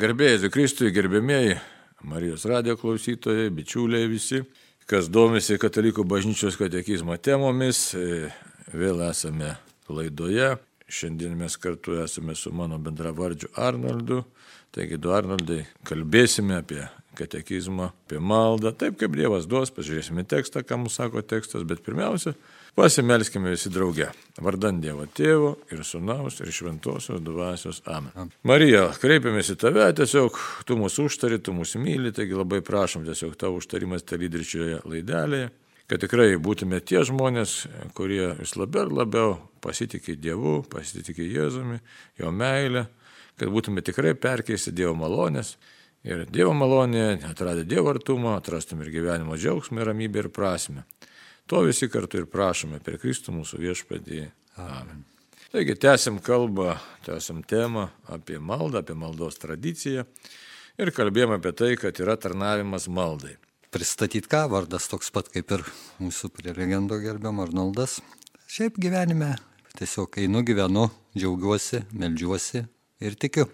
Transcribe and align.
Garbėjai 0.00 0.48
Kristui, 0.48 0.88
gerbėmėjai, 0.96 1.58
Marijos 2.08 2.46
radio 2.48 2.72
klausytojai, 2.80 3.50
bičiuliai 3.52 4.06
visi, 4.08 4.38
kas 4.88 5.10
domisi 5.12 5.58
Katalikų 5.60 6.06
bažnyčios 6.08 6.56
katekizmo 6.56 7.18
temomis, 7.20 7.90
e, 7.92 8.30
vėl 8.72 9.02
esame 9.04 9.50
laidoje. 9.92 10.54
Šiandien 10.88 11.34
mes 11.36 11.58
kartu 11.60 11.98
esame 12.00 12.32
su 12.32 12.48
mano 12.48 12.78
bendravardžiu 12.80 13.50
Arnoldu. 13.60 14.22
Taigi, 14.72 14.96
du 14.96 15.12
Arnoldai, 15.12 15.66
kalbėsime 15.84 16.56
apie 16.62 16.86
katekizmą, 17.20 17.90
apie 18.06 18.22
maldą, 18.24 18.72
taip 18.72 18.96
kaip 19.02 19.12
Dievas 19.20 19.44
duos, 19.50 19.74
pažiūrėsime 19.74 20.24
tekstą, 20.24 20.64
ką 20.64 20.80
mums 20.80 20.96
sako 20.96 21.20
tekstas, 21.20 21.66
bet 21.68 21.84
pirmiausia, 21.84 22.32
Pasimelskime 22.74 23.50
visi 23.50 23.70
drauge. 23.70 24.06
Vardan 24.40 24.78
Dievo 24.80 25.04
Tėvo 25.10 25.56
ir 25.74 25.82
Sūnaus 25.84 26.38
ir 26.40 26.52
Šventosios 26.54 27.18
Dvasios. 27.24 27.80
Amen. 27.90 28.30
Marija, 28.46 28.86
kreipiamės 29.02 29.50
į 29.52 29.56
tave, 29.60 29.88
tiesiog 29.98 30.38
tu 30.68 30.76
mūsų 30.78 31.08
užtari, 31.10 31.40
tu 31.42 31.54
mūsų 31.56 31.82
myli, 31.82 32.12
taigi 32.14 32.38
labai 32.38 32.60
prašom 32.64 33.04
tiesiog 33.08 33.34
tavo 33.40 33.58
užtarimas 33.58 34.06
te 34.06 34.20
lydričioje 34.20 34.84
laidelėje, 34.86 35.50
kad 35.90 36.04
tikrai 36.04 36.28
būtume 36.38 36.78
tie 36.86 37.02
žmonės, 37.06 37.56
kurie 37.98 38.30
vis 38.38 38.54
labiau 38.56 38.86
ir 38.86 38.94
labiau 39.00 39.34
pasitikė 39.64 40.14
Dievu, 40.22 40.60
pasitikė 40.70 41.26
Jėzumi, 41.26 41.82
Jo 42.22 42.30
meilę, 42.30 42.86
kad 43.36 43.50
būtume 43.50 43.82
tikrai 43.82 44.14
perkeisti 44.14 44.70
Dievo 44.70 44.94
malonės. 44.94 45.56
Ir 46.06 46.22
Dievo 46.32 46.54
malonė, 46.56 47.18
atradę 47.28 47.66
Dievo 47.68 47.90
artumą, 47.92 48.38
atrastum 48.38 48.80
ir 48.80 48.94
gyvenimo 48.94 49.36
džiaugsmą, 49.36 49.82
ramybę 49.84 50.22
ir 50.22 50.30
prasme. 50.32 50.86
To 51.50 51.64
visi 51.66 51.88
kartu 51.90 52.20
ir 52.20 52.28
prašome 52.30 52.78
per 52.84 53.00
Kristų 53.02 53.34
mūsų 53.34 53.58
viešpatį. 53.58 54.20
Amen. 54.62 55.02
Taigi 55.50 55.74
tęsim 55.82 56.20
kalbą, 56.22 56.76
tęsim 57.02 57.40
temą 57.42 57.88
apie 58.06 58.38
maldą, 58.38 58.84
apie 58.84 58.94
maldos 58.94 59.40
tradiciją 59.42 60.04
ir 60.78 60.92
kalbėjome 60.94 61.40
apie 61.40 61.50
tai, 61.58 61.72
kad 61.80 61.98
yra 61.98 62.14
tarnavimas 62.22 62.86
maldai. 62.86 63.34
Pristatyt 63.74 64.28
ką, 64.30 64.44
vardas 64.52 64.86
toks 64.90 65.10
pat 65.10 65.26
kaip 65.34 65.50
ir 65.56 65.66
mūsų 65.98 66.30
prelegento 66.36 67.00
gerbiam 67.02 67.42
Arnoldas. 67.42 67.98
Šiaip 68.46 68.78
gyvenime 68.82 69.32
tiesiog 69.78 70.20
einu, 70.22 70.44
gyvenu, 70.46 70.86
džiaugiuosi, 71.18 71.82
melžiuosi 71.98 72.62
ir 73.02 73.18
tikiu. 73.18 73.48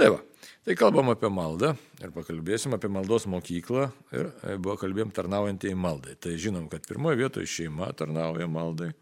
Tai 0.00 0.14
va, 0.16 0.24
Tai 0.64 0.72
kalbam 0.80 1.10
apie 1.12 1.28
maldą 1.28 1.74
ir 2.00 2.12
pakalbėsim 2.14 2.72
apie 2.72 2.88
maldos 2.88 3.26
mokyklą 3.28 3.82
ir 4.16 4.30
e, 4.30 4.54
buvo 4.56 4.78
kalbėjom 4.80 5.10
tarnaujantieji 5.12 5.76
maldai. 5.76 6.14
Tai 6.16 6.32
žinom, 6.40 6.70
kad 6.72 6.86
pirmoje 6.88 7.18
vietoje 7.20 7.50
šeima 7.52 7.90
tarnauja 7.92 8.48
maldai. 8.48 8.94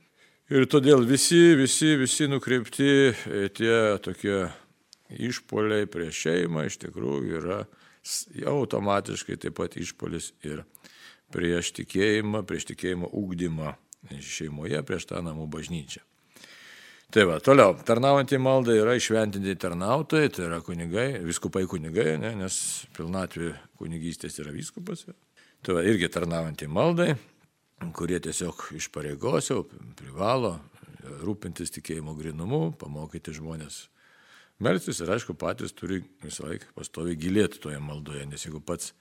Ir 0.51 0.67
todėl 0.67 1.07
visi, 1.07 1.55
visi, 1.55 1.93
visi 2.01 2.27
nukreipti 2.27 2.91
e, 2.91 3.47
tie 3.55 3.77
tokie 4.03 4.49
išpoliai 5.23 5.87
prieš 5.87 6.25
šeimą 6.27 6.67
iš 6.67 6.81
tikrųjų 6.83 7.39
yra 7.45 7.63
automatiškai 8.51 9.39
taip 9.39 9.61
pat 9.63 9.79
išpolis 9.79 10.33
ir 10.43 10.65
prieš 11.31 11.77
tikėjimą, 11.79 12.43
prieš 12.43 12.73
tikėjimo 12.73 13.15
ūkdymą 13.23 13.77
šeimoje, 14.19 14.83
prieš 14.83 15.13
tą 15.15 15.23
namų 15.23 15.47
bažnyčią. 15.55 16.03
Tai 17.13 17.27
va, 17.29 17.35
toliau, 17.45 17.75
tarnaujantį 17.85 18.39
maldą 18.41 18.73
yra 18.73 18.95
išventinti 18.97 19.53
tarnautojai, 19.61 20.31
tai 20.33 20.47
yra 20.47 20.63
kunigai, 20.65 21.19
viskupai 21.27 21.67
kunigai, 21.69 22.15
ne, 22.23 22.31
nes 22.41 22.57
pilnatvė 22.97 23.51
kunigystės 23.77 24.39
yra 24.41 24.55
viskupas. 24.55 25.05
Tai 25.61 25.77
va, 25.77 25.83
irgi 25.85 26.09
tarnaujantį 26.09 26.71
maldai, 26.73 27.11
kurie 27.99 28.17
tiesiog 28.25 28.65
iš 28.79 28.89
pareigos 28.95 29.51
jau 29.51 29.61
privalo 29.99 30.55
rūpintis 31.27 31.75
tikėjimo 31.77 32.17
grinumu, 32.17 32.63
pamokyti 32.81 33.37
žmonės 33.37 33.91
melstis 34.65 35.05
ir 35.05 35.13
aišku 35.13 35.37
patys 35.37 35.77
turi 35.77 36.01
visą 36.25 36.49
laiką 36.49 36.73
pastoviai 36.79 37.21
gilėti 37.21 37.61
toje 37.61 37.81
maldoje, 37.83 38.25
nes 38.31 38.49
jeigu 38.49 38.65
pats 38.65 38.95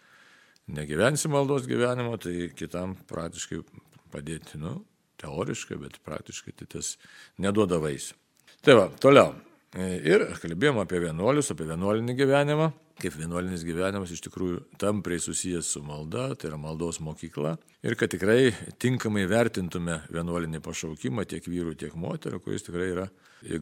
negyvensi 0.68 1.32
maldos 1.32 1.64
gyvenimo, 1.70 2.20
tai 2.20 2.50
kitam 2.60 2.98
praktiškai 3.08 3.64
padėti, 4.12 4.60
nu, 4.60 4.82
teoriškai, 5.22 5.80
bet 5.82 6.02
praktiškai 6.06 6.58
tai 6.60 6.68
tas 6.78 6.96
neduoda 7.42 7.80
vaisių. 7.82 8.18
Tai 8.62 8.78
va, 8.78 8.90
toliau. 9.02 9.34
Ir 9.80 10.26
kalbėjom 10.36 10.82
apie 10.82 11.00
vienuolius, 11.00 11.54
apie 11.54 11.64
vienuolinį 11.70 12.14
gyvenimą, 12.20 12.66
kaip 13.02 13.16
vienuolinis 13.16 13.64
gyvenimas 13.66 14.12
iš 14.12 14.20
tikrųjų 14.26 14.60
tampriai 14.82 15.22
susijęs 15.24 15.70
su 15.74 15.82
malda, 15.86 16.28
tai 16.36 16.50
yra 16.52 16.60
maldos 16.60 17.00
mokykla. 17.02 17.56
Ir 17.88 17.96
kad 17.98 18.12
tikrai 18.12 18.52
tinkamai 18.84 19.24
vertintume 19.32 20.02
vienuolinį 20.12 20.62
pašaukimą 20.66 21.26
tiek 21.32 21.48
vyrų, 21.48 21.78
tiek 21.80 21.96
moterų, 21.98 22.42
kuris 22.44 22.68
tikrai 22.68 22.92
yra 22.92 23.08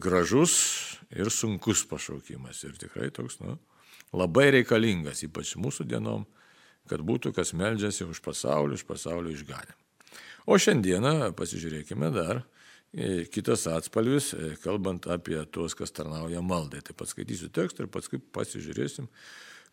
gražus 0.02 0.56
ir 1.14 1.30
sunkus 1.32 1.86
pašaukimas. 1.88 2.64
Ir 2.66 2.76
tikrai 2.80 3.08
toks, 3.14 3.38
nu, 3.44 3.56
labai 4.12 4.50
reikalingas, 4.58 5.22
ypač 5.24 5.54
mūsų 5.62 5.88
dienom, 5.94 6.26
kad 6.90 7.06
būtų 7.06 7.32
kas 7.36 7.54
meldžiasi 7.56 8.08
už 8.10 8.20
pasaulį, 8.26 8.80
už 8.80 8.88
pasaulio 8.88 9.32
išganimą. 9.32 9.79
O 10.46 10.58
šiandieną 10.58 11.32
pasižiūrėkime 11.36 12.10
dar 12.14 12.42
kitas 13.30 13.66
atspalvis, 13.70 14.32
e, 14.34 14.56
kalbant 14.62 15.06
apie 15.06 15.38
tuos, 15.52 15.74
kas 15.74 15.90
tarnauja 15.94 16.42
maldai. 16.42 16.80
Tai 16.82 16.94
pats 16.94 17.10
skaitysiu 17.14 17.48
tekstą 17.54 17.82
ir 17.84 17.88
paskui 17.88 18.18
pasižiūrėsim, 18.18 19.06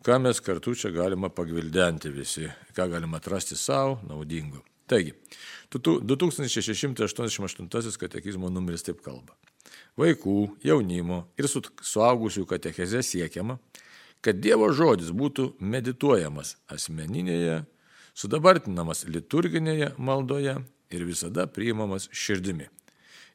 ką 0.05 0.19
mes 0.21 0.39
kartu 0.41 0.75
čia 0.77 0.89
galima 0.93 1.29
pagvildenti 1.29 2.09
visi, 2.13 2.49
ką 2.77 2.89
galima 2.91 3.17
atrasti 3.17 3.55
savo 3.57 3.99
naudingo. 4.07 4.61
Taigi, 4.87 5.13
2688 5.73 7.97
katekizmo 7.99 8.49
numeris 8.49 8.83
taip 8.87 9.01
kalba. 9.03 9.33
Vaikų, 9.97 10.57
jaunimo 10.63 11.27
ir 11.37 11.47
suaugusių 11.49 12.45
katecheze 12.47 13.03
siekiama, 13.03 13.57
kad 14.21 14.35
Dievo 14.39 14.71
žodis 14.71 15.11
būtų 15.11 15.53
medituojamas 15.59 16.57
asmeninėje 16.71 17.65
sudabartinamas 18.17 19.05
liturginėje 19.05 19.93
maldoje 19.97 20.57
ir 20.93 21.05
visada 21.05 21.45
priimamas 21.51 22.07
širdimi, 22.15 22.69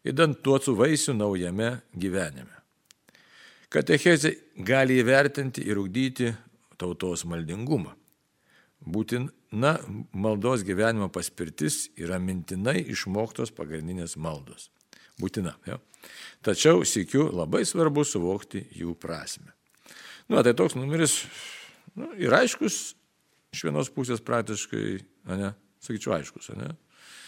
įdant 0.09 0.41
duotų 0.43 0.75
vaisių 0.81 1.15
naujame 1.19 1.76
gyvenime. 1.94 2.59
Katechezė 3.72 4.34
gali 4.69 4.98
įvertinti 5.00 5.62
ir 5.65 5.78
ugdyti 5.81 6.32
tautos 6.81 7.25
maldingumą. 7.28 7.94
Būtina 8.82 9.76
maldos 10.12 10.65
gyvenimo 10.66 11.06
paspirtis 11.12 11.87
yra 11.97 12.19
mintinai 12.19 12.81
išmoktos 12.92 13.54
pagrindinės 13.54 14.16
maldos. 14.19 14.69
Būtina. 15.21 15.54
Jo. 15.69 15.78
Tačiau 16.42 16.82
sėkiu 16.88 17.28
labai 17.31 17.62
svarbu 17.69 18.03
suvokti 18.04 18.65
jų 18.75 18.97
prasme. 18.98 19.53
Nu, 20.26 20.42
tai 20.42 20.54
toks 20.59 20.75
numeris 20.75 21.21
nu, 21.94 22.10
ir 22.19 22.34
aiškus 22.34 22.97
iš 23.52 23.66
vienos 23.68 23.90
pusės 23.92 24.22
praktiškai, 24.24 24.86
ne, 25.28 25.52
sakyčiau, 25.84 26.16
aiškus, 26.16 26.52
ne? 26.56 26.72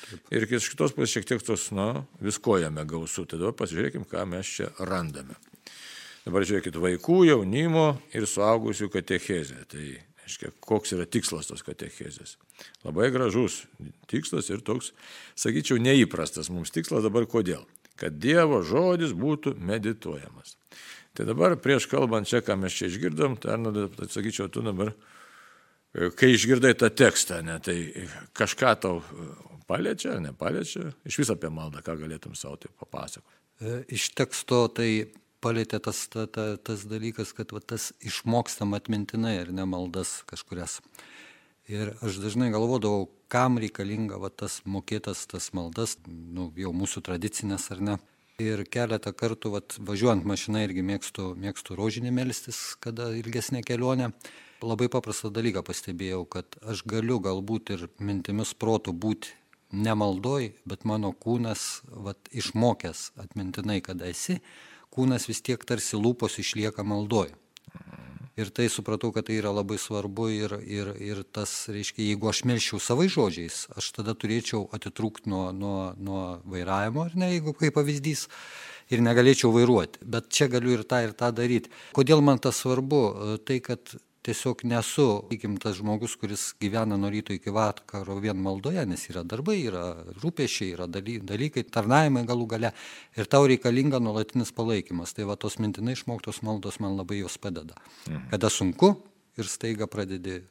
Taip. 0.04 0.30
Ir 0.36 0.46
iš 0.48 0.70
kitos 0.72 0.94
pusės 0.96 1.16
šiek 1.16 1.28
tiek 1.28 1.44
tos, 1.44 1.70
na, 1.74 2.04
viskojame 2.24 2.84
gausų. 2.88 3.26
Tai 3.28 3.40
dabar 3.40 3.54
pasižiūrėkime, 3.58 4.08
ką 4.08 4.24
mes 4.28 4.50
čia 4.58 4.70
randame. 4.84 5.36
Dabar 6.24 6.44
žiūrėkit, 6.48 6.76
vaikų, 6.80 7.20
jaunimo 7.28 7.86
ir 8.16 8.26
suaugusių 8.28 8.90
katechezė. 8.92 9.64
Tai, 9.68 9.84
aiškiai, 10.24 10.52
koks 10.64 10.94
yra 10.96 11.04
tikslas 11.08 11.48
tos 11.50 11.64
katechezės. 11.64 12.36
Labai 12.84 13.10
gražus 13.12 13.62
tikslas 14.08 14.48
ir 14.52 14.64
toks, 14.64 14.92
sakyčiau, 15.40 15.80
neįprastas 15.82 16.52
mums 16.52 16.72
tikslas 16.72 17.04
dabar 17.04 17.28
kodėl? 17.28 17.64
Kad 18.00 18.16
Dievo 18.18 18.62
žodis 18.66 19.12
būtų 19.16 19.54
medituojamas. 19.60 20.56
Tai 21.14 21.28
dabar 21.28 21.54
prieš 21.60 21.86
kalbant 21.90 22.26
čia, 22.26 22.40
ką 22.42 22.56
mes 22.58 22.74
čia 22.74 22.88
išgirdom, 22.90 23.36
tai, 23.42 23.58
tai 23.94 24.08
sakyčiau, 24.10 24.48
tu 24.50 24.64
dabar 24.66 24.94
kai 25.94 26.32
išgirdai 26.34 26.74
tą 26.78 26.90
tekstą, 26.90 27.40
ne, 27.46 27.58
tai 27.62 27.76
kažką 28.36 28.74
tau 28.82 29.02
paliečia 29.68 30.16
ar 30.16 30.22
nepaliečia, 30.24 30.92
iš 31.06 31.20
vis 31.22 31.32
apie 31.32 31.50
maldą, 31.52 31.82
ką 31.84 31.96
galėtum 32.02 32.34
savo 32.38 32.58
tai 32.60 32.70
papasakoti. 32.80 33.40
E, 33.62 33.76
iš 33.96 34.10
teksto 34.18 34.66
tai 34.74 35.06
palėtė 35.44 35.80
tas, 35.84 36.06
ta, 36.10 36.26
ta, 36.26 36.54
tas 36.56 36.86
dalykas, 36.88 37.34
kad 37.36 37.52
va, 37.54 37.60
tas 37.60 37.92
išmokstam 38.04 38.74
atmintinai 38.76 39.36
ar 39.42 39.52
ne 39.54 39.66
maldas 39.68 40.22
kažkurias. 40.30 40.80
Ir 41.70 41.94
aš 42.04 42.18
dažnai 42.20 42.50
galvodavau, 42.52 43.06
kam 43.32 43.56
reikalinga 43.60 44.18
va, 44.20 44.28
tas 44.28 44.60
mokėtas 44.68 45.24
tas 45.30 45.50
maldas, 45.56 45.96
nu, 46.08 46.50
jau 46.60 46.74
mūsų 46.76 47.04
tradicinės 47.06 47.70
ar 47.72 47.80
ne. 47.84 48.00
Ir 48.42 48.64
keletą 48.66 49.12
kartų 49.14 49.52
vat, 49.54 49.76
važiuojant 49.78 50.26
mašiną 50.26 50.64
irgi 50.66 50.82
mėgstu, 50.82 51.30
mėgstu 51.38 51.76
rožinį 51.78 52.10
melstis, 52.16 52.58
kada 52.82 53.12
ilgesnė 53.14 53.62
kelionė 53.62 54.10
labai 54.62 54.90
paprastą 54.92 55.30
dalyką 55.34 55.64
pastebėjau, 55.66 56.24
kad 56.30 56.58
aš 56.62 56.84
galiu 56.86 57.18
galbūt 57.22 57.74
ir 57.74 57.88
mintimis 57.98 58.54
protų 58.54 58.94
būti 58.94 59.34
nemaldoj, 59.74 60.52
bet 60.68 60.84
mano 60.86 61.12
kūnas, 61.12 61.82
vat, 61.88 62.18
išmokęs 62.30 63.10
atmintinai, 63.20 63.80
kada 63.82 64.10
esi, 64.10 64.38
kūnas 64.94 65.26
vis 65.28 65.42
tiek 65.42 65.64
tarsi 65.66 65.98
lūpos 65.98 66.38
išlieka 66.42 66.86
maldoj. 66.86 67.32
Ir 68.34 68.48
tai 68.50 68.66
supratau, 68.66 69.12
kad 69.14 69.28
tai 69.28 69.36
yra 69.38 69.52
labai 69.54 69.76
svarbu 69.78 70.24
ir, 70.34 70.56
ir, 70.66 70.88
ir 70.98 71.20
tas, 71.22 71.52
reiškia, 71.70 72.02
jeigu 72.02 72.26
aš 72.26 72.40
melščiau 72.50 72.80
savai 72.82 73.06
žodžiais, 73.06 73.60
aš 73.78 73.92
tada 73.94 74.16
turėčiau 74.18 74.64
atitrūkti 74.74 75.30
nuo, 75.30 75.44
nuo, 75.54 75.92
nuo 75.94 76.22
vairavimo, 76.42 77.04
ar 77.06 77.14
ne, 77.14 77.30
jeigu 77.36 77.54
kaip 77.54 77.76
pavyzdys, 77.78 78.24
ir 78.90 79.04
negalėčiau 79.06 79.52
vairuoti. 79.54 80.02
Bet 80.02 80.32
čia 80.34 80.48
galiu 80.50 80.74
ir 80.74 80.82
tą, 80.82 81.04
ir 81.06 81.14
tą 81.14 81.30
daryti. 81.30 81.70
Kodėl 81.94 82.24
man 82.26 82.42
tas 82.42 82.58
svarbu? 82.64 83.04
Tai, 83.46 83.60
kad 83.62 83.94
tiesiog 84.24 84.64
nesu, 84.68 85.06
sakykim, 85.26 85.56
tas 85.62 85.76
žmogus, 85.78 86.16
kuris 86.20 86.46
gyvena 86.62 86.96
nuo 87.00 87.10
ryto 87.12 87.34
iki 87.36 87.52
vakaro 87.54 88.18
vien 88.24 88.40
maldoje, 88.40 88.84
nes 88.88 89.06
yra 89.12 89.24
darbai, 89.28 89.58
yra 89.68 89.84
rūpešiai, 90.22 90.74
yra 90.76 90.88
dalykai, 90.88 91.66
tarnavimai 91.68 92.24
galų 92.28 92.48
gale 92.54 92.74
ir 93.18 93.28
tau 93.30 93.48
reikalinga 93.50 94.00
nuolatinis 94.02 94.54
palaikymas. 94.56 95.12
Tai 95.16 95.28
va 95.30 95.36
tos 95.40 95.58
mintinai 95.60 95.96
išmoktos 95.98 96.40
maldos 96.46 96.80
man 96.80 96.96
labai 96.96 97.20
jos 97.20 97.36
padeda. 97.38 97.76
Mhm. 98.08 98.30
Kada 98.32 98.50
sunku, 98.52 98.94
ir 99.36 99.48
staiga 99.50 99.86
pradedi 99.90 100.42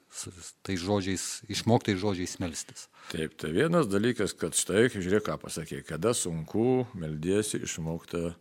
tai 0.65 0.75
žodžiais, 0.79 1.43
išmoktai 1.51 1.95
žodžiais 1.99 2.35
melstis. 2.43 2.87
Taip, 3.11 3.35
tai 3.39 3.53
vienas 3.55 3.87
dalykas, 3.91 4.35
kad 4.37 4.55
štai, 4.57 4.89
žiūrėk, 4.93 5.25
ką 5.27 5.39
pasakė, 5.41 5.81
kada 5.87 6.13
sunku 6.17 6.85
meldėsi 6.99 7.61
išmokta, 7.63 8.33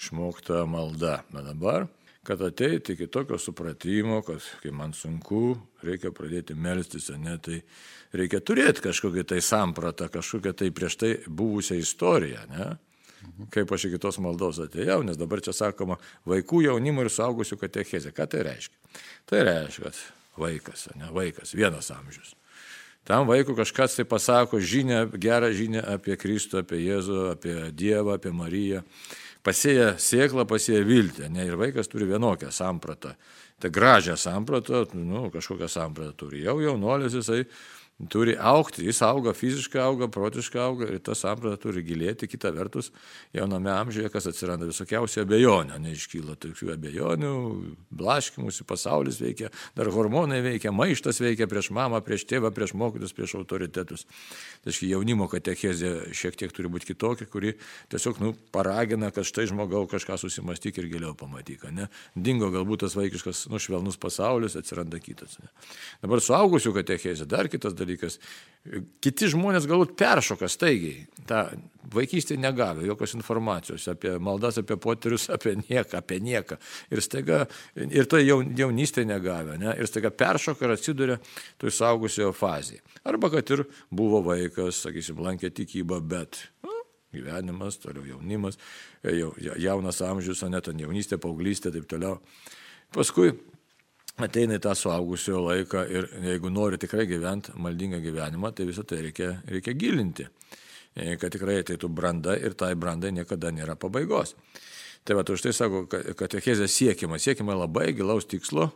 išmokta 0.00 0.64
malda. 0.68 1.20
Bet 1.32 1.48
dabar, 1.52 1.88
kad 2.26 2.42
ateiti 2.42 2.92
iki 2.92 3.06
tokio 3.06 3.38
supratimo, 3.38 4.20
kad 4.22 4.44
kai 4.62 4.72
man 4.76 4.92
sunku, 4.92 5.56
reikia 5.82 6.12
pradėti 6.12 6.54
melstis, 6.54 7.08
ne, 7.16 7.38
tai 7.40 7.62
reikia 8.12 8.42
turėti 8.44 8.84
kažkokią 8.84 9.24
tai 9.32 9.40
sampratą, 9.44 10.10
kažkokią 10.12 10.52
tai 10.52 10.70
prieš 10.74 10.98
tai 11.00 11.12
buvusią 11.26 11.80
istoriją, 11.80 12.46
ne? 12.52 12.70
kaip 13.52 13.72
aš 13.72 13.90
iki 13.90 13.98
tos 14.00 14.16
maldos 14.22 14.60
atėjau, 14.64 15.02
nes 15.04 15.18
dabar 15.20 15.42
čia 15.44 15.52
sakoma 15.52 15.98
vaikų, 16.28 16.62
jaunimo 16.64 17.04
ir 17.04 17.10
suaugusių 17.12 17.58
katechezė. 17.60 18.14
Ką 18.16 18.24
tai 18.32 18.44
reiškia? 18.46 18.76
Tai 19.28 19.42
reiškia, 19.44 19.90
kad 19.90 20.40
vaikas, 20.40 20.86
ne 20.96 21.10
vaikas, 21.12 21.52
vienas 21.56 21.90
amžius. 21.92 22.32
Tam 23.04 23.26
vaikui 23.28 23.56
kažkas 23.56 23.96
tai 23.96 24.04
pasako 24.08 24.60
žinę, 24.60 25.06
gerą 25.20 25.50
žinę 25.56 25.82
apie 25.96 26.16
Kristų, 26.20 26.60
apie 26.62 26.82
Jėzų, 26.84 27.20
apie 27.32 27.54
Dievą, 27.72 28.16
apie 28.16 28.32
Mariją. 28.32 28.84
Pasėja 29.46 29.94
sėklą, 30.00 30.44
pasėja 30.48 30.82
viltį, 30.84 31.28
ne, 31.32 31.46
ir 31.48 31.56
vaikas 31.60 31.88
turi 31.88 32.08
vienokią 32.10 32.50
sampratą. 32.52 33.14
Tai 33.60 33.70
gražią 33.72 34.16
sampratą, 34.20 34.84
nu, 34.96 35.28
kažkokią 35.32 35.68
sampratą 35.68 36.12
turi. 36.16 36.42
Jau 36.44 36.58
jaunuolis 36.60 37.16
jisai 37.16 37.44
turi 38.08 38.36
aukti, 38.38 38.84
jis 38.86 39.02
auga, 39.04 39.32
fiziškai 39.36 39.80
auga, 39.82 40.08
protiškai 40.12 40.60
auga 40.62 40.88
ir 40.88 41.00
ta 41.04 41.14
samprata 41.18 41.58
turi 41.60 41.82
gilėti. 41.84 42.28
Kita 42.30 42.52
vertus, 42.54 42.90
jauname 43.36 43.72
amžiuje, 43.74 44.08
kas 44.12 44.28
atsiranda 44.30 44.68
visokiausių 44.68 45.24
abejonių, 45.24 45.78
neiškyla 45.84 46.36
tokių 46.40 46.72
abejonių, 46.76 47.32
blaškimusi, 48.00 48.64
pasaulis 48.68 49.20
veikia, 49.20 49.50
dar 49.76 49.90
hormonai 49.92 50.40
veikia, 50.46 50.72
maištas 50.72 51.20
veikia 51.20 51.48
prieš 51.50 51.70
mamą, 51.76 52.00
prieš 52.06 52.24
tėvą, 52.30 52.52
prieš 52.56 52.74
mokytus, 52.78 53.14
prieš 53.16 53.36
autoritetus. 53.40 54.06
Tai 54.64 54.74
jaunimo 54.86 55.28
katechezė 55.30 56.14
šiek 56.16 56.38
tiek 56.40 56.54
turi 56.56 56.70
būti 56.72 56.92
kitokia, 56.92 57.28
kuri 57.28 57.54
tiesiog 57.92 58.22
nu, 58.24 58.32
paragina, 58.54 59.10
kad 59.12 59.28
štai 59.28 59.48
žmogau 59.50 59.84
kažką 59.90 60.16
susimastyk 60.20 60.80
ir 60.80 60.88
giliau 60.92 61.12
pamatyk. 61.18 61.68
Ne? 61.74 61.90
Dingo 62.16 62.48
galbūt 62.52 62.86
tas 62.86 62.96
vaikiškas 62.96 63.46
nušvelnus 63.52 64.00
pasaulis, 64.00 64.56
atsiranda 64.56 65.00
kitas. 65.02 65.36
Ne? 65.42 65.50
Dabar 66.04 66.22
suaugusių 66.24 66.74
katechezė 66.80 67.28
dar 67.28 67.48
kitas 67.52 67.76
dalykas 67.76 67.89
dalykas. 67.90 68.18
Kiti 69.00 69.30
žmonės 69.32 69.64
galbūt 69.64 69.94
peršoka 69.96 70.48
staigiai. 70.52 71.06
Ta 71.24 71.46
vaikystė 71.94 72.36
negavę 72.36 72.84
jokios 72.84 73.14
informacijos 73.16 73.86
apie 73.88 74.12
maldas, 74.20 74.58
apie 74.60 74.76
poterius, 74.76 75.30
apie 75.32 75.54
nieką, 75.62 76.02
apie 76.02 76.18
nieką. 76.20 76.58
Ir 76.92 77.00
staiga, 77.00 77.38
ir 77.74 78.08
to 78.10 78.20
jaunystė 78.20 79.06
negavę, 79.08 79.56
ne? 79.62 79.72
ir 79.80 79.88
staiga 79.88 80.12
peršoka 80.12 80.68
ir 80.68 80.74
atsiduria 80.76 81.16
toj 81.60 81.72
saugusiojo 81.72 82.34
fazėje. 82.36 82.84
Arba 83.08 83.32
kad 83.32 83.54
ir 83.56 83.64
buvo 83.88 84.20
vaikas, 84.28 84.82
sakysim, 84.84 85.24
lankė 85.24 85.48
tikybą, 85.56 86.02
bet 86.04 86.42
nu, 86.66 86.82
gyvenimas, 87.16 87.80
toliau 87.80 88.04
jaunimas, 88.12 88.60
jaunas 89.56 90.02
amžius, 90.04 90.44
net 90.52 90.68
jaunystė, 90.68 91.16
paauglystė 91.16 91.72
ir 91.72 91.80
taip 91.80 91.88
toliau. 91.96 92.20
Paskui 92.92 93.32
ateina 94.18 94.58
į 94.58 94.62
tą 94.64 94.74
suaugusiojo 94.76 95.44
laiką 95.46 95.84
ir 95.90 96.08
jeigu 96.24 96.50
nori 96.52 96.78
tikrai 96.80 97.06
gyventi 97.10 97.54
maldingą 97.56 98.00
gyvenimą, 98.02 98.52
tai 98.56 98.66
visą 98.68 98.84
tai 98.84 99.02
reikia, 99.06 99.30
reikia 99.48 99.76
gilinti, 99.78 100.26
e, 100.94 101.16
kad 101.20 101.32
tikrai 101.32 101.60
ateitų 101.62 101.88
branda 101.88 102.36
ir 102.36 102.56
tai 102.58 102.74
brandai 102.74 103.12
niekada 103.16 103.52
nėra 103.54 103.76
pabaigos. 103.80 104.34
Tai 105.04 105.16
va, 105.16 105.24
už 105.24 105.42
tai 105.46 105.54
sako, 105.56 105.86
katechezė 105.88 106.68
siekima, 106.68 107.18
siekima 107.18 107.56
labai 107.56 107.90
gilaus 107.96 108.28
tikslo, 108.28 108.68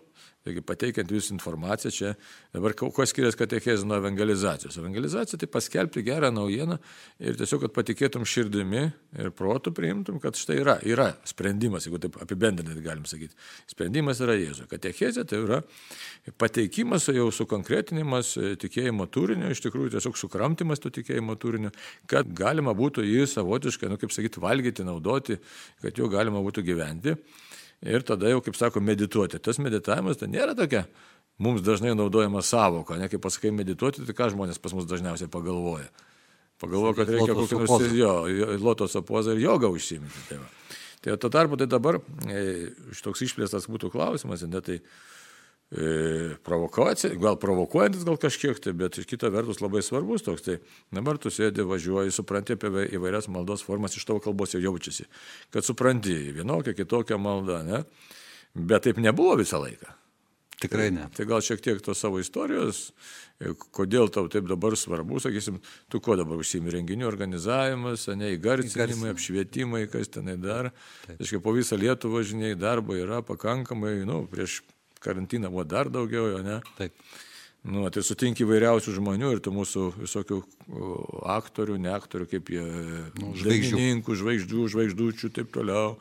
Taigi 0.44 0.60
pateikiant 0.60 1.08
visą 1.08 1.32
informaciją 1.32 1.90
čia, 1.94 2.10
dabar 2.52 2.74
kuo 2.76 3.04
skiriasi 3.08 3.38
katechezė 3.40 3.86
nuo 3.88 3.96
evangelizacijos. 3.96 4.76
Evangelizacija 4.76 5.38
tai 5.40 5.46
paskelbti 5.48 6.02
gerą 6.04 6.28
naujieną 6.36 6.76
ir 7.24 7.38
tiesiog, 7.40 7.62
kad 7.62 7.72
patikėtum 7.72 8.26
širdimi 8.28 8.82
ir 9.24 9.30
protų 9.32 9.72
priimtum, 9.72 10.18
kad 10.20 10.36
štai 10.36 10.58
yra, 10.60 10.74
yra 10.84 11.06
sprendimas, 11.24 11.86
jeigu 11.88 12.02
taip 12.02 12.18
apibendrinant 12.20 12.82
galim 12.84 13.06
sakyti. 13.08 13.32
Sprendimas 13.72 14.20
yra 14.20 14.34
Jėzus. 14.36 14.68
Katechezė 14.68 15.24
tai 15.30 15.40
yra 15.46 15.62
pateikimas, 16.36 17.08
jau 17.08 17.30
sukonkretinimas 17.32 18.34
tikėjimo 18.60 19.08
turinio, 19.16 19.48
iš 19.48 19.64
tikrųjų 19.64 19.94
tiesiog 19.96 20.20
sukramtimas 20.20 20.84
to 20.84 20.92
tikėjimo 20.92 21.38
turinio, 21.40 21.72
kad 22.04 22.28
galima 22.36 22.76
būtų 22.76 23.06
jį 23.08 23.24
savotiškai, 23.32 23.88
nu 23.88 23.96
kaip 23.96 24.12
sakyti, 24.12 24.44
valgyti, 24.44 24.84
naudoti, 24.84 25.40
kad 25.80 25.96
juo 25.96 26.12
galima 26.14 26.42
būtų 26.44 26.64
gyventi 26.66 27.16
ir 27.84 28.06
tada 28.06 28.30
jau, 28.30 28.40
kaip 28.44 28.56
sako, 28.56 28.80
medituoti. 28.80 29.42
Tas 29.42 29.60
meditavimas 29.60 30.20
tai 30.20 30.30
nėra 30.32 30.56
tokia 30.56 30.86
mums 31.38 31.62
dažnai 31.66 31.94
naudojama 31.98 32.42
savoka, 32.42 32.96
ne 32.98 33.08
kaip 33.10 33.22
pasakai 33.24 33.50
medituoti, 33.54 34.04
tai 34.06 34.14
ką 34.16 34.30
žmonės 34.34 34.60
pas 34.62 34.74
mus 34.76 34.86
dažniausiai 34.90 35.30
pagalvoja. 35.30 35.88
Pagalvoja, 36.62 36.94
kad 37.00 37.10
reikia 37.10 37.34
kokį 37.34 37.58
nors 37.64 37.94
jo, 37.98 38.12
lotoso 38.62 39.02
pozą 39.06 39.34
ir 39.34 39.42
jogą 39.42 39.72
užsiminti. 39.74 40.22
Tai, 40.28 40.38
va. 40.38 40.76
tai 41.02 41.16
tuo 41.18 41.30
tarpu 41.34 41.58
tai 41.58 41.66
dabar, 41.70 41.98
e, 42.30 42.44
šitoks 42.94 43.24
išplėstas 43.26 43.66
būtų 43.70 43.90
klausimas, 43.92 44.46
ne, 44.46 44.62
tai 44.62 44.78
provokacija, 46.46 47.14
gal 47.18 47.38
provokuojantis 47.40 48.04
gal 48.06 48.18
kažkiek, 48.20 48.60
tai, 48.62 48.74
bet 48.78 49.00
kita 49.10 49.30
vertus 49.34 49.58
labai 49.62 49.82
svarbus 49.82 50.22
toks. 50.22 50.44
Tai 50.46 50.58
dabar 50.94 51.18
tu 51.18 51.32
sėdi, 51.34 51.64
važiuoji, 51.66 52.14
supranti 52.14 52.54
apie 52.54 52.70
įvairias 52.94 53.26
maldos 53.32 53.64
formas, 53.66 53.96
iš 53.98 54.06
tavo 54.06 54.22
kalbos 54.22 54.54
jau 54.54 54.62
jaučiasi, 54.62 55.08
kad 55.54 55.66
supranti 55.66 56.14
vienokią, 56.36 56.76
kitokią 56.78 57.18
maldą, 57.18 57.64
ne? 57.66 57.82
Bet 58.54 58.86
taip 58.86 59.02
nebuvo 59.02 59.34
visą 59.40 59.58
laiką. 59.64 59.90
Tikrai 60.62 60.90
ne. 60.94 61.08
Tai, 61.08 61.16
tai 61.18 61.26
gal 61.28 61.42
šiek 61.42 61.62
tiek 61.64 61.80
tos 61.82 61.98
savo 62.00 62.20
istorijos, 62.22 62.84
e, 63.42 63.50
kodėl 63.74 64.08
tau 64.14 64.28
taip 64.30 64.46
dabar 64.48 64.76
svarbu, 64.78 65.18
sakysim, 65.20 65.58
tu 65.90 66.00
ko 66.04 66.14
dabar 66.16 66.38
užsimi 66.40 66.72
renginių 66.72 67.08
organizavimas, 67.08 68.06
ne 68.14 68.30
įgarsinimai, 68.36 69.10
apšvietimai, 69.12 69.82
kas 69.92 70.12
tenai 70.14 70.38
dar. 70.40 70.70
Aiškiai, 71.18 71.42
po 71.42 71.52
visą 71.56 71.76
Lietuvą, 71.80 72.22
žiniai, 72.24 72.54
darbo 72.54 72.94
yra 72.96 73.20
pakankamai, 73.26 73.96
nu, 74.06 74.22
prieš 74.30 74.60
karantiną 75.04 75.52
buvo 75.52 75.64
dar 75.68 75.92
daugiau, 75.92 76.30
jo 76.32 76.42
ne? 76.44 76.60
Taip. 76.78 76.96
Nu, 77.64 77.86
tai 77.88 78.02
sutinki 78.04 78.44
įvairiausių 78.44 78.92
žmonių 78.98 79.30
ir 79.32 79.38
tų 79.40 79.54
mūsų 79.56 79.84
visokių 79.96 80.36
aktorių, 81.32 81.78
ne 81.80 81.94
aktorių, 81.94 82.26
kaip 82.28 82.50
jie, 82.52 82.64
nu, 83.16 83.30
žvaigždžių, 83.40 84.66
žvaigždučių 84.74 85.30
ir 85.30 85.32
taip 85.38 85.54
toliau. 85.54 85.94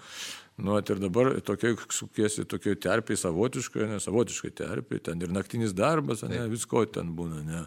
Nu, 0.60 0.76
ir 0.76 1.00
dabar 1.02 1.32
tokiai 1.42 1.78
sukiesi 1.90 2.44
tokiai 2.46 2.76
terpiai 2.78 3.18
savotiškai, 3.18 3.88
ne 3.96 4.02
savotiškai 4.04 4.52
terpiai, 4.60 5.02
ten 5.08 5.24
ir 5.24 5.32
naktinis 5.34 5.72
darbas, 5.74 6.26
ne, 6.28 6.44
visko 6.52 6.84
ten 6.86 7.16
būna, 7.16 7.42
ne. 7.48 7.64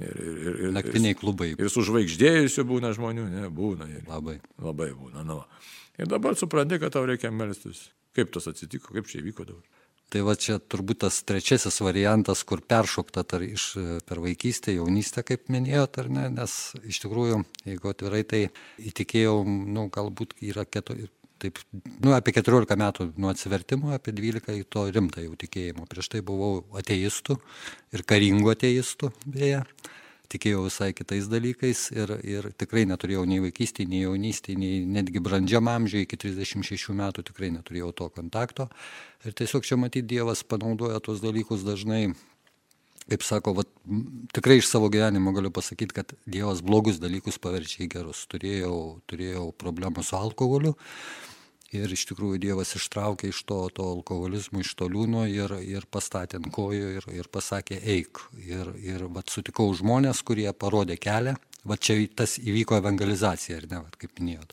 Ir, 0.00 0.16
ir, 0.16 0.32
ir, 0.32 0.56
ir, 0.66 0.72
Naktiniai 0.76 1.16
klubai. 1.16 1.52
Ir 1.56 1.70
su 1.72 1.84
žvaigždėjusiu 1.86 2.66
būna 2.68 2.90
žmonių, 2.96 3.28
ne, 3.32 3.46
būna. 3.52 3.86
Ir, 3.92 4.02
labai. 4.08 4.40
Labai 4.60 4.90
būna, 4.96 5.22
nu. 5.28 5.38
Ir 6.00 6.08
dabar 6.08 6.36
supranti, 6.36 6.80
kad 6.80 6.96
tau 6.96 7.04
reikia 7.08 7.30
melstis. 7.32 7.86
Kaip 8.16 8.32
tas 8.32 8.48
atsitiko, 8.48 8.96
kaip 8.96 9.08
čia 9.08 9.20
įvyko 9.22 9.44
dabar. 9.48 9.75
Tai 10.12 10.22
va 10.22 10.36
čia 10.38 10.60
turbūt 10.62 11.00
tas 11.02 11.16
trečiasis 11.26 11.80
variantas, 11.82 12.44
kur 12.46 12.60
peršokta 12.62 13.24
tar, 13.26 13.42
iš, 13.42 13.72
per 14.06 14.20
vaikystę, 14.22 14.76
jaunystę, 14.76 15.24
kaip 15.26 15.50
minėjot, 15.50 15.98
ar 15.98 16.10
ne, 16.14 16.28
nes 16.36 16.54
iš 16.86 17.00
tikrųjų, 17.02 17.40
jeigu 17.66 17.90
atvirai, 17.90 18.22
tai 18.22 18.42
įtikėjau, 18.78 19.40
nu, 19.46 19.88
galbūt 19.90 20.36
yra 20.46 20.62
keturi, 20.62 21.08
taip, 21.42 21.58
nu, 22.04 22.14
apie 22.14 22.36
14 22.38 22.78
metų 22.78 23.08
nuo 23.18 23.34
atsivertimo, 23.34 23.90
apie 23.96 24.14
12 24.14 24.54
į 24.60 24.64
to 24.70 24.86
rimtą 24.94 25.26
jau 25.26 25.34
tikėjimo. 25.42 25.88
Prieš 25.90 26.14
tai 26.14 26.22
buvau 26.26 26.62
ateistų 26.78 27.40
ir 27.98 28.06
karingų 28.06 28.54
ateistų, 28.54 29.10
beje 29.26 29.64
tikėjau 30.32 30.66
visai 30.66 30.92
kitais 30.96 31.28
dalykais 31.32 31.82
ir, 31.96 32.12
ir 32.26 32.48
tikrai 32.58 32.84
neturėjau 32.90 33.24
nei 33.28 33.42
vaikystėje, 33.44 33.90
nei 33.90 34.04
jaunystėje, 34.04 34.60
nei 34.60 34.84
netgi 34.98 35.22
brandžiam 35.24 35.68
amžiui 35.72 36.04
iki 36.06 36.18
36 36.26 36.94
metų 36.96 37.26
tikrai 37.30 37.52
neturėjau 37.58 37.92
to 38.00 38.08
kontakto. 38.14 38.70
Ir 39.26 39.36
tiesiog 39.36 39.66
čia 39.66 39.78
matyti 39.80 40.16
Dievas 40.16 40.44
panaudoja 40.46 41.00
tuos 41.04 41.22
dalykus 41.24 41.66
dažnai 41.66 42.08
kaip 43.06 43.22
sako, 43.22 43.54
vat, 43.60 43.68
tikrai 44.34 44.58
iš 44.60 44.66
savo 44.66 44.88
gyvenimo 44.90 45.30
galiu 45.34 45.52
pasakyti, 45.54 45.94
kad 45.94 46.14
Dievas 46.26 46.62
blogus 46.66 46.98
dalykus 47.02 47.38
paverčia 47.42 47.84
į 47.84 47.90
gerus. 47.92 48.24
Turėjau, 48.30 48.98
turėjau 49.10 49.50
problemų 49.60 50.02
su 50.06 50.16
alkoholiu, 50.18 50.74
Ir 51.76 51.92
iš 51.92 52.06
tikrųjų 52.10 52.40
Dievas 52.42 52.74
ištraukė 52.78 53.30
iš 53.32 53.42
to, 53.48 53.58
to 53.76 53.86
alkoholizmo, 53.96 54.62
iš 54.64 54.74
to 54.78 54.88
liūno 54.90 55.26
ir, 55.30 55.52
ir 55.62 55.86
pastatė 55.90 56.40
ant 56.40 56.50
kojų 56.54 56.92
ir, 56.98 57.08
ir 57.20 57.30
pasakė 57.32 57.80
eik. 57.96 58.22
Ir, 58.42 58.72
ir 58.82 59.06
vat, 59.12 59.30
sutikau 59.32 59.68
žmonės, 59.76 60.22
kurie 60.26 60.48
parodė 60.52 60.98
kelią. 61.00 61.36
Va 61.66 61.74
čia 61.82 61.98
tas 62.14 62.36
įvyko 62.38 62.78
evangelizacija, 62.78 63.58
ar 63.58 63.66
ne, 63.70 63.80
vat, 63.88 63.96
kaip 63.98 64.20
minėjot. 64.20 64.52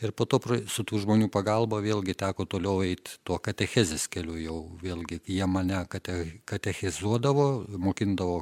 Ir 0.00 0.14
po 0.16 0.24
to 0.24 0.40
su 0.72 0.82
tų 0.88 1.02
žmonių 1.04 1.28
pagalba 1.32 1.78
vėlgi 1.84 2.16
teko 2.18 2.46
toliau 2.48 2.80
eiti 2.82 3.18
tuo 3.26 3.36
katechezės 3.38 4.08
keliu 4.10 4.38
jau 4.40 4.60
vėlgi. 4.80 5.20
Jie 5.28 5.46
mane 5.46 5.84
kate, 5.92 6.16
katechizuodavo, 6.48 7.50
mokindavo, 7.78 8.40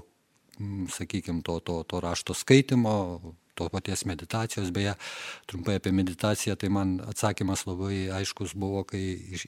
sakykime, 0.94 1.42
to, 1.42 1.58
to, 1.66 1.82
to 1.90 2.00
rašto 2.00 2.36
skaitimo, 2.38 2.94
to 3.58 3.68
paties 3.72 4.04
meditacijos. 4.08 4.70
Beje, 4.74 4.94
trumpai 5.50 5.78
apie 5.78 5.92
meditaciją, 5.94 6.56
tai 6.60 6.70
man 6.72 6.96
atsakymas 7.08 7.64
labai 7.68 8.08
aiškus 8.20 8.54
buvo, 8.58 8.84
kai 8.88 9.02
iš, 9.36 9.46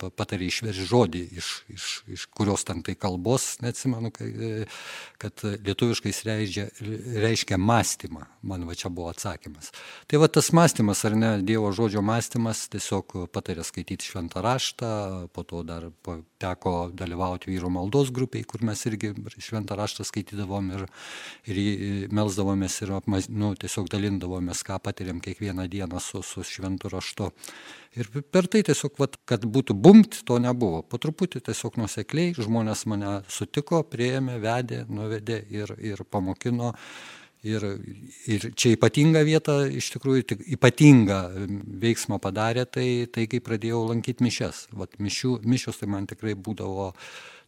patarė 0.00 0.48
išversti 0.48 0.88
žodį, 0.90 1.24
iš, 1.40 1.50
iš, 1.74 1.88
iš 2.16 2.26
kurios 2.36 2.66
ten 2.66 2.82
tai 2.86 2.96
kalbos, 2.98 3.54
neatsimenu, 3.64 4.12
kai, 4.14 4.30
kad 5.22 5.44
lietuviškai 5.44 6.14
reiškia, 6.30 6.68
reiškia 7.24 7.60
mąstymą. 7.60 8.26
Man 8.44 8.66
va 8.68 8.76
čia 8.78 8.90
buvo 8.92 9.10
atsakymas. 9.12 9.72
Tai 10.10 10.20
va 10.22 10.28
tas 10.32 10.50
mąstymas, 10.56 11.04
ar 11.08 11.16
ne, 11.18 11.32
Dievo 11.44 11.72
žodžio 11.76 12.02
mąstymas, 12.04 12.66
tiesiog 12.72 13.16
patarė 13.34 13.64
skaityti 13.66 14.10
šventą 14.10 14.44
raštą, 14.44 14.94
po 15.34 15.44
to 15.48 15.62
dar 15.66 15.90
teko 16.44 16.74
dalyvauti 16.94 17.50
vyro 17.52 17.70
maldos 17.72 18.12
grupiai, 18.14 18.44
kur 18.48 18.64
mes 18.66 18.84
irgi 18.88 19.12
šventą 19.42 19.78
raštą 19.78 20.06
skaitydavom 20.06 20.70
ir, 20.76 20.84
ir 21.50 22.12
melzdavomės 22.14 22.80
ir 22.84 22.94
apmaz, 22.98 23.30
nu, 23.32 23.54
tiesiog 23.58 23.88
dalindavomės, 23.92 24.64
ką 24.66 24.78
patiriam 24.84 25.22
kiekvieną 25.24 25.66
dieną 25.72 26.02
su, 26.04 26.22
su 26.22 26.44
šventu 26.46 26.92
raštu. 26.92 27.30
Ir 27.94 28.08
per 28.34 28.48
tai 28.50 28.64
tiesiog, 28.66 28.96
vat, 28.98 29.18
kad 29.28 29.44
būtų 29.46 29.76
bumt, 29.78 30.22
to 30.26 30.40
nebuvo. 30.42 30.82
Po 30.82 30.98
truputį 30.98 31.44
tiesiog 31.46 31.78
nusekliai 31.78 32.34
žmonės 32.34 32.86
mane 32.90 33.20
sutiko, 33.30 33.84
prieėmė, 33.86 34.40
vedė, 34.42 34.84
nuvedė 34.90 35.44
ir, 35.54 35.76
ir 35.78 36.02
pamokino. 36.10 36.74
Ir, 37.44 37.64
ir 38.30 38.46
čia 38.56 38.72
ypatinga 38.72 39.20
vieta, 39.26 39.58
iš 39.68 39.90
tikrųjų, 39.92 40.24
tik 40.30 40.44
ypatingą 40.56 41.18
veiksmą 41.82 42.16
padarė, 42.24 42.64
tai, 42.64 42.86
tai 43.12 43.26
kai 43.28 43.42
pradėjau 43.44 43.82
lankyti 43.90 44.24
mišes. 44.24 44.68
Vat 44.72 44.96
mišių, 44.96 45.36
mišios 45.44 45.82
tai 45.82 45.90
man 45.92 46.08
tikrai 46.08 46.32
būdavo 46.40 46.92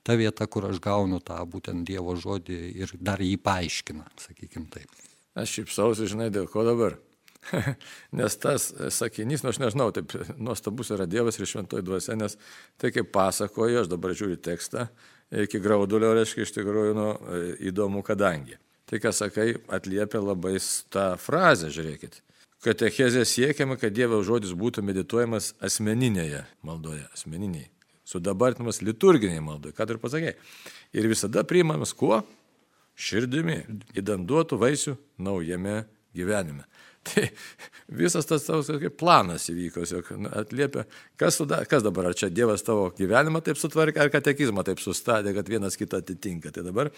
ta 0.05 0.19
vieta, 0.21 0.45
kur 0.53 0.69
aš 0.69 0.83
gaunu 0.85 1.23
tą 1.25 1.39
būtent 1.49 1.89
Dievo 1.89 2.13
žodį 2.21 2.61
ir 2.85 2.93
dar 3.01 3.25
jį 3.25 3.39
paaiškina, 3.41 4.05
sakykime 4.21 4.69
taip. 4.75 4.93
Aš 5.37 5.63
šipsausi, 5.63 6.11
žinai, 6.13 6.29
dėl 6.35 6.47
ko 6.53 6.67
dabar. 6.69 7.01
nes 8.19 8.37
tas 8.43 8.69
sakinys, 8.95 9.43
nu 9.45 9.53
aš 9.53 9.63
nežinau, 9.63 9.89
taip 9.95 10.13
nuostabus 10.37 10.93
yra 10.95 11.09
Dievas 11.09 11.39
ir 11.39 11.49
šventoji 11.49 11.87
dvasia, 11.87 12.19
nes 12.19 12.37
tai 12.81 12.93
kaip 12.95 13.11
pasakoju, 13.15 13.83
aš 13.83 13.91
dabar 13.93 14.15
žiūriu 14.19 14.39
tekstą, 14.43 14.87
iki 15.47 15.61
graudulio, 15.63 16.13
reiškia, 16.17 16.47
iš 16.47 16.55
tikrųjų, 16.59 16.95
nu, 16.97 17.09
įdomu, 17.71 18.05
kadangi. 18.07 18.59
Tai, 18.87 19.01
ką 19.03 19.13
sakai, 19.15 19.57
atliepia 19.73 20.21
labai 20.23 20.57
tą 20.95 21.09
frazę, 21.19 21.73
žiūrėkit. 21.75 22.21
Katechezė 22.63 23.25
siekiama, 23.27 23.77
kad 23.79 23.95
Dievo 23.95 24.23
žodis 24.27 24.55
būtų 24.57 24.83
medituojamas 24.87 25.53
asmeninėje 25.63 26.45
maldoje, 26.67 27.05
asmeniniai, 27.15 27.69
sudabartinamas 28.07 28.81
liturginiai 28.83 29.43
maldoje, 29.45 29.75
ką 29.77 29.87
tu 29.87 29.97
ir 29.97 30.03
pasakėjai. 30.03 30.37
Ir 30.97 31.11
visada 31.11 31.45
priimamas 31.47 31.93
kuo? 31.95 32.23
širdimi 32.97 33.61
įdanduotų 33.97 34.59
vaisių 34.61 34.97
naujame 35.21 35.85
gyvenime. 36.17 36.65
Tai 37.07 37.27
visas 37.99 38.27
tas 38.27 38.47
tavo 38.47 38.91
planas 38.99 39.47
įvyko, 39.53 39.85
atliepia, 40.41 40.87
kas, 41.21 41.39
suda, 41.39 41.61
kas 41.71 41.85
dabar, 41.87 42.11
ar 42.11 42.17
čia 42.19 42.31
Dievas 42.35 42.65
tavo 42.67 42.89
gyvenimą 42.97 43.43
taip 43.47 43.61
sutvarkė, 43.61 44.03
ar 44.03 44.11
katekizmą 44.15 44.65
taip 44.67 44.83
sustatė, 44.83 45.35
kad 45.37 45.51
vienas 45.51 45.79
kitą 45.79 46.01
atitinka. 46.03 46.51
Tai 46.55 46.67
dabar 46.67 46.91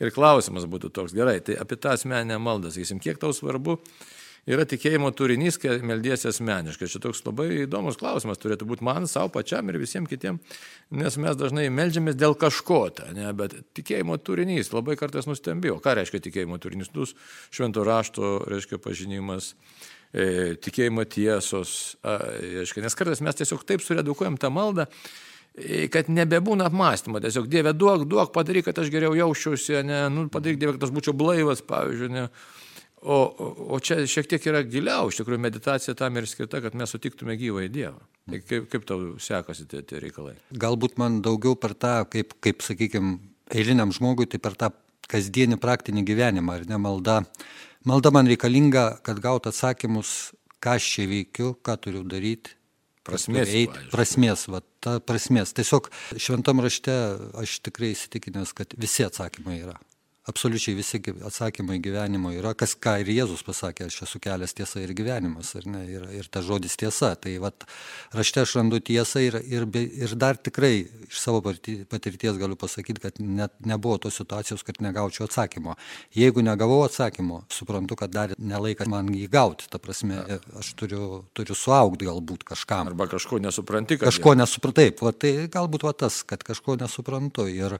ir 0.00 0.14
klausimas 0.16 0.68
būtų 0.70 0.92
toks, 0.96 1.16
gerai, 1.16 1.38
tai 1.44 1.58
apie 1.60 1.76
tą 1.76 1.92
asmenę 1.96 2.40
maldą, 2.40 2.72
sakysim, 2.72 3.02
kiek 3.04 3.20
tau 3.20 3.34
svarbu 3.36 3.78
yra 4.48 4.64
tikėjimo 4.68 5.10
turinys, 5.16 5.58
kai 5.60 5.78
meldiesi 5.86 6.28
asmeniškai. 6.30 6.88
Čia 6.90 7.02
toks 7.02 7.22
labai 7.26 7.64
įdomus 7.64 7.98
klausimas 8.00 8.40
turėtų 8.40 8.68
būti 8.70 8.86
man, 8.86 9.08
savo 9.10 9.32
pačiam 9.34 9.68
ir 9.70 9.80
visiems 9.80 10.10
kitiems, 10.10 10.58
nes 10.96 11.18
mes 11.20 11.38
dažnai 11.38 11.68
melžiamės 11.74 12.18
dėl 12.18 12.36
kažko, 12.38 12.82
ta, 12.96 13.10
ne, 13.16 13.28
bet 13.36 13.56
tikėjimo 13.76 14.18
turinys 14.24 14.72
labai 14.74 14.96
kartais 15.00 15.28
nustembėjo. 15.30 15.80
Ką 15.84 15.96
reiškia 16.00 16.22
tikėjimo 16.26 16.60
turinys? 16.62 16.92
Dus 16.94 17.14
švento 17.52 17.84
rašto 17.86 18.38
reiškia 18.50 18.80
pažinimas. 18.82 19.54
E, 20.10 20.56
tikėjimo 20.58 21.04
tiesos, 21.06 21.96
a, 22.02 22.16
reiškia, 22.42 22.82
nes 22.82 22.96
kartais 22.98 23.20
mes 23.22 23.36
tiesiog 23.38 23.60
taip 23.62 23.84
suredukuojam 23.84 24.34
tą 24.42 24.48
maldą, 24.50 24.88
e, 25.54 25.84
kad 25.92 26.10
nebebūna 26.10 26.66
apmąstymo, 26.66 27.20
tiesiog 27.22 27.46
Dieve 27.52 27.70
duok, 27.78 28.08
duok, 28.10 28.32
padaryk, 28.34 28.66
kad 28.66 28.80
aš 28.82 28.90
geriau 28.90 29.14
jausčiausi, 29.14 29.76
ne, 29.86 30.00
nu, 30.10 30.24
padaryk 30.32 30.58
Dieve, 30.58 30.74
kad 30.74 30.88
aš 30.88 30.94
būčiau 30.96 31.14
blaivas, 31.14 31.62
pavyzdžiui, 31.62 32.10
ne, 32.16 32.24
O, 33.00 33.16
o 33.72 33.78
čia 33.80 34.02
šiek 34.04 34.26
tiek 34.28 34.44
yra 34.50 34.60
giliau, 34.68 35.08
iš 35.08 35.22
tikrųjų 35.22 35.40
meditacija 35.40 35.94
tam 35.96 36.18
ir 36.20 36.26
skirta, 36.28 36.60
kad 36.60 36.74
mes 36.76 36.92
sutiktume 36.92 37.32
gyvą 37.40 37.64
į 37.64 37.70
Dievą. 37.72 38.02
Tai 38.28 38.40
kaip, 38.44 38.66
kaip 38.74 38.84
tau 38.88 39.14
sekasi 39.22 39.64
tie, 39.70 39.80
tie 39.88 40.02
reikalai? 40.04 40.34
Galbūt 40.52 41.00
man 41.00 41.22
daugiau 41.24 41.56
per 41.56 41.72
tą, 41.80 41.94
kaip, 42.12 42.36
kaip 42.44 42.60
sakykime, 42.66 43.16
eiliniam 43.56 43.94
žmogui, 43.96 44.28
tai 44.28 44.42
per 44.44 44.58
tą 44.60 44.68
kasdienį 45.10 45.56
praktinį 45.62 46.04
gyvenimą, 46.12 46.60
ar 46.60 46.68
ne 46.68 46.80
malda. 46.82 47.18
Malda 47.88 48.12
man 48.12 48.28
reikalinga, 48.28 48.86
kad 49.06 49.24
gautų 49.24 49.54
atsakymus, 49.54 50.34
ką 50.60 50.76
aš 50.76 50.92
čia 50.94 51.08
veikiu, 51.08 51.54
ką 51.64 51.80
turiu 51.80 52.04
daryti. 52.04 52.58
Prasmės. 53.08 53.48
Eiti, 53.48 53.86
prasmės, 53.90 54.44
va, 54.52 54.60
ta 54.84 54.98
prasmės. 55.00 55.56
Tiesiog 55.56 55.88
šventam 56.20 56.60
rašte 56.60 56.92
aš 57.40 57.62
tikrai 57.64 57.94
įsitikinęs, 57.94 58.52
kad 58.52 58.76
visi 58.76 59.08
atsakymai 59.08 59.62
yra 59.64 59.80
absoliučiai 60.28 60.76
visi 60.76 61.00
atsakymai 61.26 61.78
gyvenimo 61.80 62.32
yra, 62.36 62.52
kas 62.58 62.74
ką 62.76 62.98
ir 63.00 63.08
Jėzus 63.14 63.42
pasakė, 63.46 63.86
aš 63.88 64.02
esu 64.04 64.20
kelias 64.22 64.52
tiesa 64.56 64.82
ir 64.82 64.92
gyvenimas, 64.96 65.54
ar 65.56 65.66
ne, 65.70 65.84
ir, 65.88 66.04
ir 66.18 66.28
ta 66.30 66.42
žodis 66.44 66.76
tiesa. 66.80 67.14
Tai 67.20 67.32
vat, 67.42 67.64
rašte 68.16 68.42
aš 68.44 68.54
randu 68.58 68.80
tiesą 68.84 69.22
ir, 69.24 69.38
ir, 69.48 69.66
ir 69.74 70.14
dar 70.20 70.36
tikrai 70.36 70.74
iš 71.08 71.20
savo 71.22 71.40
patirties 71.42 72.38
galiu 72.40 72.58
pasakyti, 72.60 73.02
kad 73.02 73.20
net 73.20 73.54
nebuvo 73.64 73.98
tos 74.04 74.18
situacijos, 74.20 74.64
kad 74.66 74.80
negaučiau 74.84 75.26
atsakymo. 75.28 75.76
Jeigu 76.16 76.44
negavau 76.44 76.82
atsakymo, 76.84 77.44
suprantu, 77.52 77.96
kad 78.02 78.12
dar 78.12 78.34
nelaikas 78.36 78.90
man 78.90 79.08
jį 79.14 79.26
gauti, 79.32 79.70
ta 79.72 79.80
prasme, 79.82 80.20
aš 80.60 80.74
turiu, 80.78 81.24
turiu 81.36 81.56
suaugti 81.56 82.08
galbūt 82.08 82.44
kažkam. 82.52 82.92
Arba 82.92 83.08
kažko 83.10 83.40
nesupranti, 83.42 83.96
kad... 83.98 84.10
Kažko 84.12 84.36
va, 85.00 85.14
tai 85.16 85.32
galbūt 85.52 85.88
va 85.88 85.94
tas, 85.96 86.22
kad 86.28 86.44
kažko 86.44 86.76
nesuprantu 86.80 87.48
ir 87.50 87.78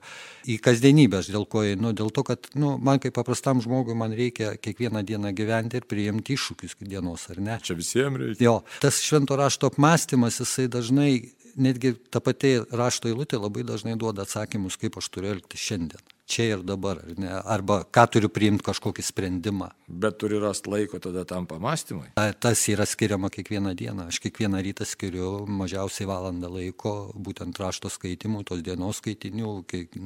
į 0.49 0.57
kasdienybę 0.63 1.21
aš 1.21 1.31
dėl 1.33 1.45
ko 1.45 1.63
einu, 1.67 1.93
dėl 1.95 2.09
to, 2.13 2.25
kad 2.27 2.40
kad 2.41 2.57
nu, 2.61 2.75
man 2.81 3.01
kaip 3.01 3.15
paprastam 3.17 3.61
žmogui 3.63 3.95
man 3.97 4.15
reikia 4.17 4.55
kiekvieną 4.57 5.03
dieną 5.07 5.33
gyventi 5.37 5.79
ir 5.79 5.87
priimti 5.89 6.37
iššūkius 6.37 6.77
dienos, 6.81 7.27
ar 7.33 7.41
ne? 7.41 7.59
Čia 7.63 7.77
visiems 7.79 8.21
reikia. 8.21 8.47
Jo, 8.47 8.55
tas 8.83 9.01
švento 9.05 9.37
rašto 9.39 9.71
apmąstymas, 9.71 10.41
jisai 10.43 10.67
dažnai, 10.71 11.11
netgi 11.55 11.95
ta 12.09 12.23
pati 12.23 12.57
rašto 12.71 13.11
eilutė 13.11 13.39
labai 13.41 13.65
dažnai 13.67 13.97
duoda 13.99 14.25
atsakymus, 14.27 14.79
kaip 14.81 14.97
aš 15.01 15.11
turiu 15.13 15.35
elgtis 15.35 15.69
šiandien 15.69 16.01
čia 16.31 16.47
ir 16.55 16.63
dabar, 16.65 17.01
ne? 17.19 17.29
arba 17.29 17.81
ką 17.83 18.05
turiu 18.15 18.31
priimti 18.31 18.65
kažkokį 18.67 19.03
sprendimą. 19.05 19.71
Bet 19.91 20.17
turi 20.21 20.39
rasti 20.41 20.71
laiko 20.71 20.99
tada 21.03 21.25
tam 21.27 21.47
pamastymui. 21.49 22.13
Tas 22.15 22.63
yra 22.71 22.87
skiriama 22.87 23.31
kiekvieną 23.33 23.73
dieną. 23.77 24.07
Aš 24.11 24.21
kiekvieną 24.23 24.61
rytą 24.63 24.87
skiriu 24.87 25.31
mažiausiai 25.47 26.07
valandą 26.09 26.51
laiko 26.53 26.93
būtent 27.15 27.59
rašto 27.59 27.91
skaitimų, 27.91 28.45
tos 28.47 28.63
dienos 28.65 29.01
skaitinių, 29.01 29.53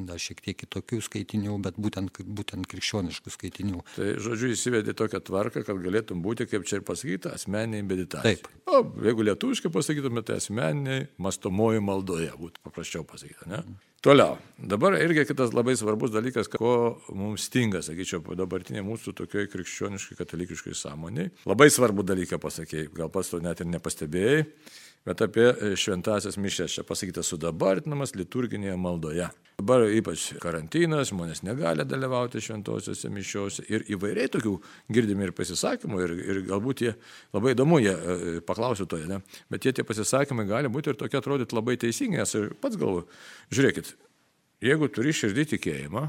dar 0.07 0.21
šiek 0.21 0.41
tiek 0.45 0.59
kitokių 0.63 1.01
skaitinių, 1.05 1.57
bet 1.65 1.79
būtent, 1.81 2.21
būtent 2.25 2.69
krikščioniškų 2.71 3.33
skaitinių. 3.37 3.83
Tai 3.95 4.11
žodžiu, 4.25 4.51
įsivedė 4.55 4.95
tokią 4.97 5.21
tvarką, 5.29 5.65
kad 5.67 5.81
galėtum 5.83 6.23
būti, 6.25 6.49
kaip 6.49 6.65
čia 6.67 6.79
ir 6.79 6.87
pasakyta, 6.87 7.35
asmeniai 7.37 7.85
meditacijai. 7.85 8.39
Taip. 8.41 8.49
O 8.65 8.81
jeigu 9.05 9.27
lietuviškai 9.29 9.71
pasakytume, 9.73 10.25
tai 10.25 10.39
asmeniai 10.41 11.09
mastomoji 11.21 11.83
maldoje 11.83 12.31
būtų 12.39 12.65
paprasčiau 12.65 13.05
pasakyta. 13.07 13.49
Ne? 13.51 13.61
Mm. 13.61 13.83
Toliau. 14.05 14.35
Dabar 14.61 14.93
irgi 15.01 15.23
kitas 15.25 15.49
labai 15.57 15.73
svarbus 15.73 16.11
dalykas, 16.13 16.45
ko 16.53 16.99
mums 17.17 17.47
stinga, 17.49 17.79
sakyčiau, 17.81 18.21
dabartinė 18.37 18.83
mūsų 18.85 19.15
tokioje 19.17 19.49
krikščioniškai 19.49 20.17
katalikiškai 20.19 20.75
sąmoniai. 20.77 21.31
Labai 21.49 21.71
svarbu 21.73 22.05
dalyką 22.05 22.37
pasakėjai, 22.43 22.91
gal 22.93 23.09
pats 23.09 23.33
to 23.33 23.39
net 23.41 23.63
ir 23.65 23.71
nepastebėjai 23.71 24.43
bet 25.05 25.21
apie 25.21 25.45
e, 25.51 25.71
šventasias 25.79 26.37
mišes 26.41 26.77
čia 26.77 26.83
pasakyta 26.87 27.23
sudabartinamas 27.23 28.15
liturginėje 28.17 28.75
maldoje. 28.81 29.27
Dabar 29.59 29.85
ypač 29.87 30.25
karantinas, 30.43 31.11
žmonės 31.11 31.43
negali 31.47 31.85
dalyvauti 31.87 32.41
šventosiuose 32.43 33.11
mišiuose 33.13 33.67
ir 33.71 33.85
įvairiai 33.95 34.31
tokių 34.33 34.55
girdimi 34.91 35.29
ir 35.29 35.35
pasisakymų 35.37 36.01
ir, 36.03 36.15
ir 36.25 36.41
galbūt 36.49 36.83
jie 36.83 36.95
labai 37.35 37.53
įdomu, 37.55 37.79
jie 37.83 37.93
e, 37.93 38.35
paklausiu 38.45 38.89
to, 38.89 38.99
ne? 39.07 39.21
bet 39.53 39.67
jie 39.67 39.75
tie 39.77 39.87
pasisakymai 39.87 40.47
gali 40.49 40.73
būti 40.73 40.91
ir 40.91 40.99
tokie 40.99 41.21
atrodyti 41.21 41.55
labai 41.55 41.77
teisingi, 41.79 42.19
nes 42.19 42.35
ir 42.35 42.51
pats 42.59 42.75
galvoju, 42.81 43.07
žiūrėkit, 43.55 43.95
jeigu 44.65 44.91
turi 44.91 45.15
širdį 45.15 45.49
tikėjimą, 45.55 46.05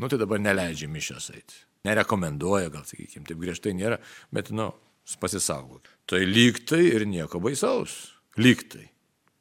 nu 0.00 0.12
tai 0.12 0.20
dabar 0.20 0.42
neleidžia 0.42 0.90
mišias 0.90 1.32
eiti. 1.32 1.66
Nerekomenduoja, 1.88 2.68
gal 2.74 2.84
sakykime, 2.84 3.24
taip 3.24 3.40
griežtai 3.40 3.72
nėra, 3.72 3.96
bet, 4.34 4.50
nu, 4.52 4.68
pasisaugok. 5.20 5.88
Tai 6.10 6.20
lyg 6.26 6.60
tai 6.68 6.82
ir 6.90 7.06
nieko 7.08 7.40
baisaus. 7.40 8.19
Lygtai. 8.40 8.86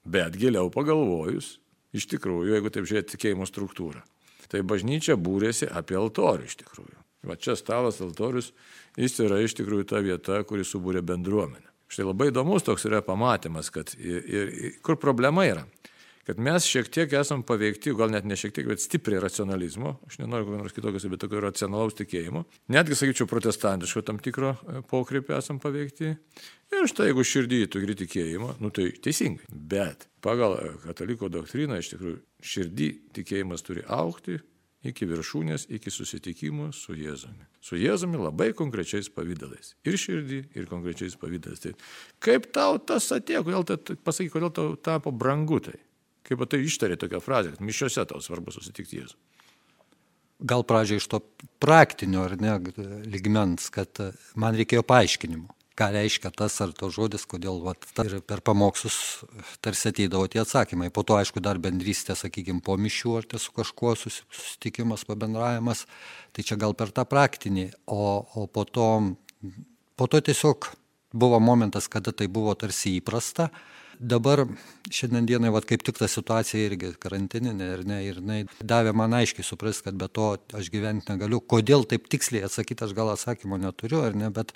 Bet 0.09 0.37
giliau 0.39 0.71
pagalvojus, 0.73 1.57
iš 1.95 2.07
tikrųjų, 2.11 2.55
jeigu 2.55 2.71
taip 2.73 2.87
žiūrėti 2.89 3.15
tikėjimo 3.15 3.47
struktūrą, 3.47 4.01
tai 4.51 4.63
bažnyčia 4.65 5.17
būrėsi 5.19 5.69
apie 5.69 5.97
altorių 5.99 6.49
iš 6.49 6.57
tikrųjų. 6.63 6.97
Va 7.29 7.35
čia 7.35 7.57
stalas 7.59 7.99
altorius, 8.03 8.53
jis 8.97 9.17
yra 9.25 9.41
iš 9.43 9.57
tikrųjų 9.59 9.87
ta 9.89 9.99
vieta, 10.03 10.39
kuri 10.47 10.63
subūrė 10.67 11.03
bendruomenę. 11.05 11.67
Štai 11.89 12.05
labai 12.05 12.29
įdomus 12.29 12.63
toks 12.67 12.85
yra 12.85 13.01
pamatymas, 13.03 13.71
kad 13.73 13.91
ir, 13.97 14.21
ir 14.29 14.75
kur 14.85 14.99
problema 15.01 15.45
yra 15.47 15.65
kad 16.29 16.39
mes 16.45 16.65
šiek 16.69 16.91
tiek 16.93 17.13
esam 17.17 17.41
paveikti, 17.41 17.95
gal 17.97 18.11
net 18.13 18.27
ne 18.29 18.35
šiek 18.37 18.53
tiek, 18.53 18.67
bet 18.69 18.83
stipriai 18.83 19.21
racionalizmo, 19.23 19.95
aš 20.05 20.19
nenoriu 20.21 20.45
kokio 20.45 20.59
nors 20.59 20.75
kitokio, 20.75 21.01
bet 21.09 21.23
tokio 21.23 21.41
racionalaus 21.41 21.97
tikėjimo, 21.97 22.43
netgi, 22.69 22.97
sakyčiau, 22.99 23.25
protestantiško 23.31 24.03
tam 24.05 24.19
tikro 24.21 24.51
e, 24.53 24.83
pokrypio 24.91 25.33
esam 25.39 25.57
paveikti. 25.63 26.11
Ir 26.69 26.85
štai 26.91 27.09
jeigu 27.09 27.25
širdį 27.25 27.63
turi 27.73 27.97
tikėjimą, 28.03 28.51
nu 28.61 28.69
tai 28.69 28.91
teisingai. 29.01 29.49
Bet 29.49 30.05
pagal 30.21 30.59
e, 30.59 30.69
kataliko 30.85 31.31
doktriną 31.33 31.81
iš 31.81 31.95
tikrųjų 31.95 32.21
širdį 32.51 32.91
tikėjimas 33.17 33.65
turi 33.65 33.87
aukti 33.89 34.37
iki 34.85 35.09
viršūnės, 35.09 35.65
iki 35.73 35.89
susitikimo 35.89 36.69
su 36.77 36.93
Jėzumi. 36.93 37.49
Su 37.57 37.81
Jėzumi 37.81 38.21
labai 38.21 38.51
konkrečiais 38.53 39.09
pavydalais. 39.17 39.73
Ir 39.81 39.97
širdį, 39.97 40.43
ir 40.61 40.69
konkrečiais 40.69 41.17
pavydalais. 41.19 41.65
Tai 41.65 41.73
kaip 42.21 42.51
tau 42.53 42.77
tas 42.77 43.09
atėjo, 43.17 43.47
kodėl, 43.49 43.65
tai, 43.73 43.97
pasakyk, 43.97 44.37
kodėl 44.37 44.53
tau 44.53 44.77
tapo 44.77 45.11
brangu 45.11 45.57
tai? 45.65 45.79
Kaip 46.29 46.45
tai 46.45 46.61
ištarė 46.61 46.97
tokią 47.01 47.21
frazę, 47.25 47.55
kad 47.55 47.65
mišiuose 47.65 48.05
tau 48.09 48.21
svarbu 48.21 48.53
susitikti 48.53 48.99
Jėzų. 48.99 49.15
Gal 50.49 50.61
pradžioje 50.63 51.01
iš 51.01 51.07
to 51.11 51.19
praktinio 51.59 52.21
ar 52.27 52.35
ne 52.39 52.53
ligmens, 53.09 53.67
kad 53.73 53.97
man 54.39 54.55
reikėjo 54.55 54.85
paaiškinimų, 54.87 55.49
ką 55.79 55.87
reiškia 55.95 56.31
tas 56.35 56.53
ar 56.63 56.71
to 56.75 56.87
žodis, 56.93 57.25
kodėl 57.27 57.59
vat, 57.63 57.87
ir 58.05 58.19
per 58.27 58.43
pamokslus 58.45 59.25
tarsi 59.63 59.89
ateidavo 59.89 60.29
tie 60.31 60.43
atsakymai. 60.43 60.91
Po 60.95 61.03
to, 61.07 61.17
aišku, 61.19 61.41
dar 61.43 61.59
bendrystė, 61.59 62.15
sakykime, 62.19 62.61
po 62.63 62.77
mišių 62.79 63.15
ar 63.19 63.27
tai 63.33 63.41
su 63.41 63.55
kažkuo 63.55 63.95
susitikimas, 63.99 65.07
pabendravimas, 65.09 65.85
tai 66.35 66.45
čia 66.47 66.59
gal 66.61 66.77
per 66.77 66.93
tą 66.95 67.07
praktinį, 67.09 67.71
o, 67.91 68.03
o 68.21 68.45
po, 68.47 68.67
to, 68.69 68.87
po 69.99 70.07
to 70.07 70.21
tiesiog 70.29 70.71
buvo 71.11 71.41
momentas, 71.41 71.89
kada 71.91 72.13
tai 72.13 72.29
buvo 72.31 72.53
tarsi 72.59 72.99
įprasta 72.99 73.49
dabar 73.99 74.45
šiandien 74.91 75.27
dienai, 75.27 75.51
vat, 75.53 75.67
kaip 75.67 75.83
tik 75.85 75.99
ta 75.99 76.07
situacija 76.09 76.69
irgi 76.69 76.93
karantininė 77.03 77.69
ir, 77.75 77.85
ne, 77.87 77.99
ir 78.07 78.21
jinai 78.21 78.39
davė 78.63 78.93
man 78.95 79.13
aiškiai 79.19 79.45
suprasti, 79.45 79.89
kad 79.89 79.99
be 79.99 80.07
to 80.07 80.31
aš 80.55 80.71
gyventi 80.73 81.11
negaliu. 81.11 81.41
Kodėl 81.43 81.83
taip 81.89 82.07
tiksliai 82.11 82.47
atsakyti, 82.47 82.87
aš 82.87 82.95
gal 82.97 83.11
atsakymo 83.13 83.59
neturiu, 83.59 84.01
ar 84.07 84.15
ne, 84.17 84.31
bet, 84.33 84.55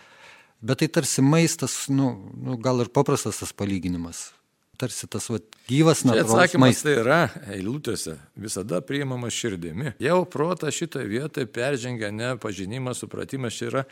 bet 0.63 0.81
tai 0.81 0.89
tarsi 0.99 1.25
maistas, 1.25 1.83
nu, 1.91 2.13
nu, 2.39 2.57
gal 2.63 2.85
ir 2.85 2.91
paprastas 2.93 3.43
tas 3.43 3.51
palyginimas. 3.55 4.29
Tarsi 4.79 5.05
tas 5.11 5.27
va, 5.29 5.37
gyvas 5.69 6.01
natūralus 6.01 6.31
atsakymas 6.33 6.63
maistas. 6.63 6.87
tai 6.87 6.93
yra 6.97 7.19
eilutėse 7.53 8.15
visada 8.41 8.79
priimamas 8.83 9.35
širdimi. 9.37 9.93
Jau 10.01 10.23
protą 10.25 10.71
šitoje 10.73 11.05
vietoje 11.11 11.45
peržengia 11.45 12.09
ne 12.15 12.33
pažinimas, 12.41 13.03
supratimas, 13.03 13.59
čia 13.59 13.69
yra, 13.69 13.83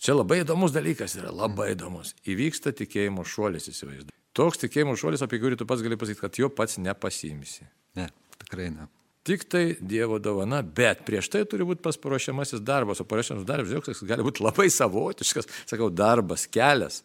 čia 0.00 0.16
labai 0.16 0.40
įdomus 0.46 0.72
dalykas 0.72 1.18
yra, 1.20 1.34
labai 1.42 1.74
įdomus. 1.74 2.14
Įvyksta 2.24 2.72
tikėjimo 2.78 3.26
šuolis 3.28 3.68
įsivaizduoju. 3.68 4.19
Toks 4.40 4.62
tikėjimo 4.62 4.96
šuolis, 4.96 5.20
apie 5.24 5.40
kurį 5.42 5.58
tu 5.60 5.66
pats 5.68 5.84
gali 5.84 5.98
pasakyti, 6.00 6.22
kad 6.22 6.38
jo 6.40 6.48
pats 6.48 6.78
nepasimsi. 6.80 7.66
Ne, 7.98 8.06
tikrai 8.40 8.70
ne. 8.72 8.86
Tik 9.28 9.42
tai 9.52 9.64
Dievo 9.84 10.16
dovana, 10.16 10.62
bet 10.64 11.02
prieš 11.04 11.28
tai 11.28 11.42
turi 11.44 11.66
būti 11.68 11.84
pas 11.84 11.98
paruošiamasis 12.00 12.62
darbas, 12.64 13.02
o 13.02 13.04
paruošiamas 13.04 13.44
darbas, 13.44 13.74
joks, 13.76 14.00
gali 14.08 14.24
būti 14.24 14.40
labai 14.40 14.70
savotiškas, 14.72 15.50
sakau, 15.68 15.90
darbas, 15.92 16.46
kelias, 16.48 17.02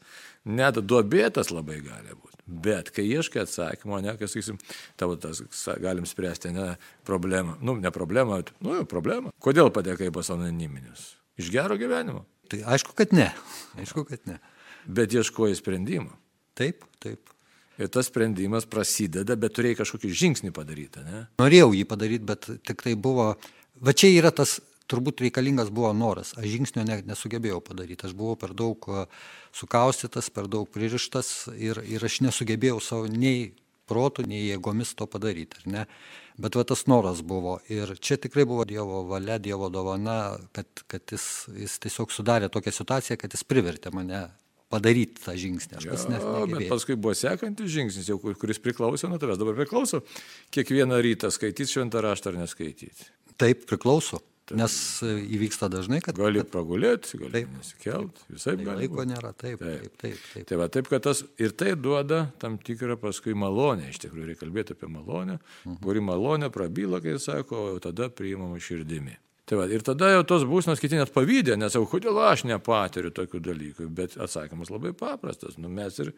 net 0.47 0.79
duobėtas 0.79 1.51
labai 1.51 1.81
gali 1.83 2.15
būti. 2.15 2.39
Bet 2.47 2.93
kai 2.95 3.03
ieškai 3.09 3.43
atsakymo, 3.43 3.99
ne, 4.05 4.15
kai 4.15 4.31
sakysim, 4.31 4.61
tavo 4.95 5.19
tas 5.19 5.43
galim 5.83 6.07
spręsti, 6.07 6.55
ne 6.55 6.71
problemą, 7.03 7.59
nu, 7.59 7.75
ne 7.83 7.91
problemą, 7.91 8.45
nu, 8.63 8.79
problemą. 8.87 9.35
Kodėl 9.43 9.73
patekai 9.75 10.07
pas 10.15 10.31
anoniminius? 10.31 11.17
Iš 11.41 11.51
gero 11.51 11.75
gyvenimo. 11.75 12.23
Tai 12.47 12.63
aišku, 12.77 12.95
kad 12.95 13.11
ne. 13.17 13.33
Aišku, 13.81 14.05
kad 14.07 14.23
ne. 14.29 14.39
Bet 14.87 15.11
ieškoji 15.11 15.57
sprendimo. 15.59 16.13
Taip, 16.55 16.85
taip. 17.03 17.31
Ir 17.75 17.89
tas 17.91 18.07
sprendimas 18.07 18.63
prasideda, 18.71 19.35
bet 19.35 19.57
turėjai 19.57 19.81
kažkokį 19.81 20.13
žingsnį 20.15 20.53
padaryti, 20.55 21.03
ne? 21.03 21.25
Norėjau 21.41 21.73
jį 21.75 21.83
padaryti, 21.89 22.23
bet 22.23 22.47
tik 22.63 22.85
tai 22.85 22.93
buvo, 22.95 23.33
va 23.83 23.93
čia 23.97 24.13
yra 24.15 24.31
tas, 24.31 24.61
turbūt 24.91 25.25
reikalingas 25.25 25.71
buvo 25.73 25.91
noras, 25.97 26.31
aš 26.39 26.47
žingsnio 26.53 26.85
ne, 26.87 27.01
nesugebėjau 27.09 27.59
padaryti, 27.65 28.07
aš 28.07 28.15
buvau 28.15 28.37
per 28.39 28.53
daug 28.55 28.87
sukaustytas, 29.55 30.29
per 30.31 30.47
daug 30.51 30.69
pririštas 30.71 31.49
ir, 31.57 31.81
ir 31.83 32.05
aš 32.05 32.21
nesugebėjau 32.23 32.79
savo 32.83 33.09
nei 33.11 33.49
protų, 33.89 34.23
nei 34.29 34.45
jėgomis 34.45 34.95
to 34.95 35.09
padaryti? 35.09 35.65
Bet 36.39 36.55
va 36.55 36.63
tas 36.67 36.85
noras 36.91 37.21
buvo 37.25 37.57
ir 37.71 37.95
čia 37.99 38.17
tikrai 38.21 38.47
buvo 38.47 38.65
Dievo 38.67 39.03
valia, 39.09 39.37
Dievo 39.39 39.69
dovana, 39.71 40.37
kad, 40.55 40.67
kad 40.91 41.03
jis, 41.11 41.47
jis 41.55 41.77
tiesiog 41.83 42.11
sudarė 42.11 42.49
tokią 42.51 42.73
situaciją, 42.75 43.19
kad 43.19 43.35
jis 43.35 43.45
privertė 43.47 43.93
mane 43.95 44.27
padaryti 44.75 45.23
tą 45.23 45.35
žingsnį. 45.39 45.79
Aš 45.79 45.89
pats 45.93 46.05
net. 46.11 46.29
Bet 46.51 46.69
paskui 46.71 46.99
buvo 46.99 47.15
sekantis 47.17 47.71
žingsnis, 47.73 48.11
jau 48.11 48.19
kuris 48.19 48.61
priklausė 48.61 49.09
nuo 49.11 49.19
tavęs. 49.21 49.41
Dabar 49.41 49.57
priklauso 49.63 50.03
kiekvieną 50.55 51.01
rytą 51.05 51.31
skaityti 51.33 51.71
šventą 51.71 52.03
raštą 52.05 52.33
ar 52.33 52.41
neskaityti. 52.43 53.11
Taip, 53.41 53.67
priklauso. 53.69 54.21
Taip. 54.45 54.59
Nes 54.59 54.73
įvyksta 55.01 55.71
dažnai, 55.73 56.03
kad... 56.05 56.13
Gali 56.19 56.37
kad, 56.43 56.51
pragulėti, 56.53 57.17
gali 57.17 57.31
taip. 57.33 57.53
nesikelt, 57.57 58.19
visai 58.29 58.53
tai 58.53 58.67
gali. 58.67 58.83
Laiko 58.83 59.05
nėra, 59.09 59.31
taip, 59.33 59.57
taip, 59.57 59.87
taip. 59.87 59.95
taip, 60.03 60.19
taip. 60.35 60.45
Tai 60.51 60.59
va, 60.61 60.67
taip, 60.69 60.89
kad 60.91 61.05
tas 61.07 61.23
ir 61.41 61.55
tai 61.57 61.71
duoda 61.73 62.27
tam 62.41 62.59
tikrą 62.61 62.99
paskui 63.01 63.33
malonę, 63.33 63.89
iš 63.89 64.03
tikrųjų 64.03 64.29
reikia 64.29 64.43
kalbėti 64.43 64.77
apie 64.77 64.91
malonę, 64.93 65.39
mhm. 65.39 65.79
kuri 65.81 66.05
malonė 66.05 66.51
prabyla, 66.53 67.01
kai 67.01 67.17
sako, 67.21 67.63
o 67.73 67.81
tada 67.81 68.11
priimama 68.13 68.61
širdimi. 68.61 69.17
Tai 69.45 69.59
va, 69.59 69.67
ir 69.69 69.83
tada 69.85 70.09
jau 70.09 70.23
tos 70.25 70.43
būsnos 70.49 70.81
kiti 70.81 70.97
net 70.97 71.11
pavydė, 71.13 71.53
nes 71.61 71.75
jau 71.77 71.83
kodėl 71.89 72.17
aš 72.25 72.47
nepatiriu 72.49 73.11
tokių 73.13 73.41
dalykų, 73.45 73.89
bet 73.93 74.15
atsakymas 74.17 74.71
labai 74.73 74.95
paprastas. 74.97 75.59
Nu, 75.61 75.69
mes 75.69 75.99
ir 76.01 76.15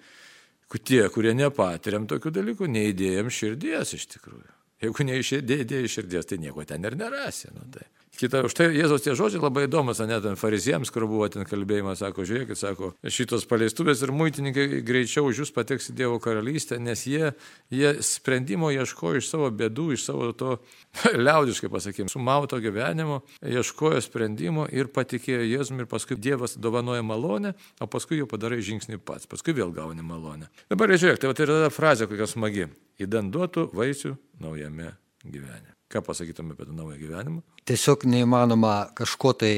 tie, 0.80 1.02
kurie 1.12 1.34
nepatiriam 1.36 2.08
tokių 2.08 2.32
dalykų, 2.40 2.70
neįdėjom 2.72 3.32
širdies 3.34 3.92
iš 4.00 4.08
tikrųjų. 4.16 4.54
Jeigu 4.86 5.08
neišėdėjai 5.10 5.92
širdies, 5.92 6.30
tai 6.30 6.40
nieko 6.40 6.64
ten 6.70 6.86
ir 6.88 6.96
nerasi. 6.96 7.52
Nu, 7.52 7.66
tai. 7.74 7.88
Kita, 8.18 8.42
už 8.48 8.56
tai 8.58 8.72
Jėzos 8.74 9.04
tie 9.06 9.14
žodžiai 9.14 9.44
labai 9.44 9.68
įdomus, 9.68 10.00
net 10.02 10.24
ten 10.26 10.38
fariziems, 10.40 10.90
kur 10.90 11.06
buvo 11.06 11.28
ten 11.30 11.46
kalbėjimas, 11.46 12.00
sako, 12.02 12.26
žiūrėkit, 12.26 12.58
sako, 12.58 12.90
šitos 13.06 13.46
paleistuvės 13.46 14.02
ir 14.02 14.14
muitininkai 14.16 14.82
greičiau 14.86 15.28
už 15.30 15.44
jūs 15.44 15.52
pateks 15.54 15.92
į 15.92 15.98
Dievo 16.00 16.18
karalystę, 16.24 16.80
nes 16.82 17.06
jie, 17.06 17.36
jie 17.70 17.94
sprendimo 18.02 18.72
ieškojo 18.74 19.22
iš 19.22 19.30
savo 19.30 19.52
bėdų, 19.54 19.92
iš 19.94 20.08
savo 20.10 20.32
to, 20.34 20.58
liaudiškai 21.28 21.70
pasakym, 21.70 22.10
sumauto 22.10 22.58
gyvenimo, 22.64 23.22
ieškojo 23.46 24.02
sprendimo 24.02 24.66
ir 24.74 24.90
patikėjo 24.90 25.46
Jėzumi 25.46 25.86
ir 25.86 25.92
paskui 25.94 26.18
Dievas 26.18 26.58
dovanoja 26.58 27.06
malonę, 27.06 27.54
o 27.78 27.86
paskui 27.86 28.24
jau 28.24 28.30
padarai 28.34 28.64
žingsnį 28.66 28.98
pats, 28.98 29.30
paskui 29.30 29.54
vėl 29.54 29.70
gauni 29.78 30.02
malonę. 30.02 30.50
Dabar 30.74 30.98
žiūrėk, 30.98 31.22
tai, 31.22 31.36
tai 31.38 31.46
yra 31.46 31.64
ta 31.68 31.74
frazė 31.74 32.10
kokia 32.10 32.26
smagi. 32.34 32.72
Įdanduotų 32.98 33.70
vaisių 33.78 34.18
naujame 34.42 34.96
gyvenime. 35.22 35.77
Ką 35.88 36.02
pasakytume 36.04 36.54
apie 36.54 36.66
tą 36.68 36.74
naują 36.76 36.98
gyvenimą? 37.00 37.42
Tiesiog 37.66 38.04
neįmanoma 38.12 38.90
kažko 38.96 39.32
tai 39.40 39.54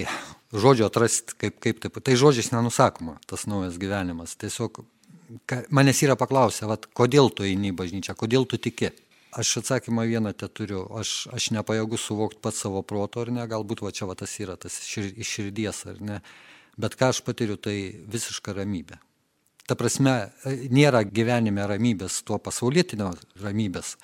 žodžio 0.54 0.86
atrasti, 0.90 1.34
kaip, 1.42 1.58
kaip 1.64 1.80
taip. 1.82 1.98
Tai 2.06 2.16
žodžiais 2.22 2.52
nenusakoma, 2.54 3.18
tas 3.26 3.48
naujas 3.50 3.80
gyvenimas. 3.82 4.36
Tiesiog 4.38 4.84
ka, 5.50 5.64
manęs 5.74 6.02
yra 6.06 6.18
paklausę, 6.20 6.68
vat, 6.70 6.86
kodėl 6.94 7.32
tu 7.34 7.46
eini 7.48 7.72
į 7.74 7.78
bažnyčią, 7.82 8.14
kodėl 8.18 8.46
tu 8.50 8.60
tiki. 8.62 8.92
Aš 9.38 9.60
atsakymą 9.62 10.08
vieną 10.10 10.34
te 10.34 10.48
turiu, 10.50 10.88
aš, 10.98 11.28
aš 11.34 11.52
nepajėgu 11.54 11.98
suvokti 12.02 12.42
pats 12.42 12.64
savo 12.66 12.82
proto 12.82 13.22
ar 13.22 13.30
ne, 13.34 13.44
galbūt 13.50 13.84
va 13.86 13.92
čia 13.94 14.08
va 14.10 14.16
tas 14.18 14.32
yra, 14.42 14.56
tas 14.58 14.80
šir, 14.86 15.12
iš 15.22 15.34
širdies 15.36 15.84
ar 15.92 16.00
ne, 16.02 16.18
bet 16.82 16.98
ką 16.98 17.12
aš 17.14 17.22
patiriu, 17.28 17.58
tai 17.62 17.76
visiška 18.10 18.56
ramybė. 18.58 18.98
Ta 19.70 19.78
prasme, 19.78 20.16
nėra 20.74 21.04
gyvenime 21.06 21.68
ramybės, 21.70 22.24
tuo 22.26 22.40
pasaulietinio 22.42 23.12
ramybės, 23.38 24.00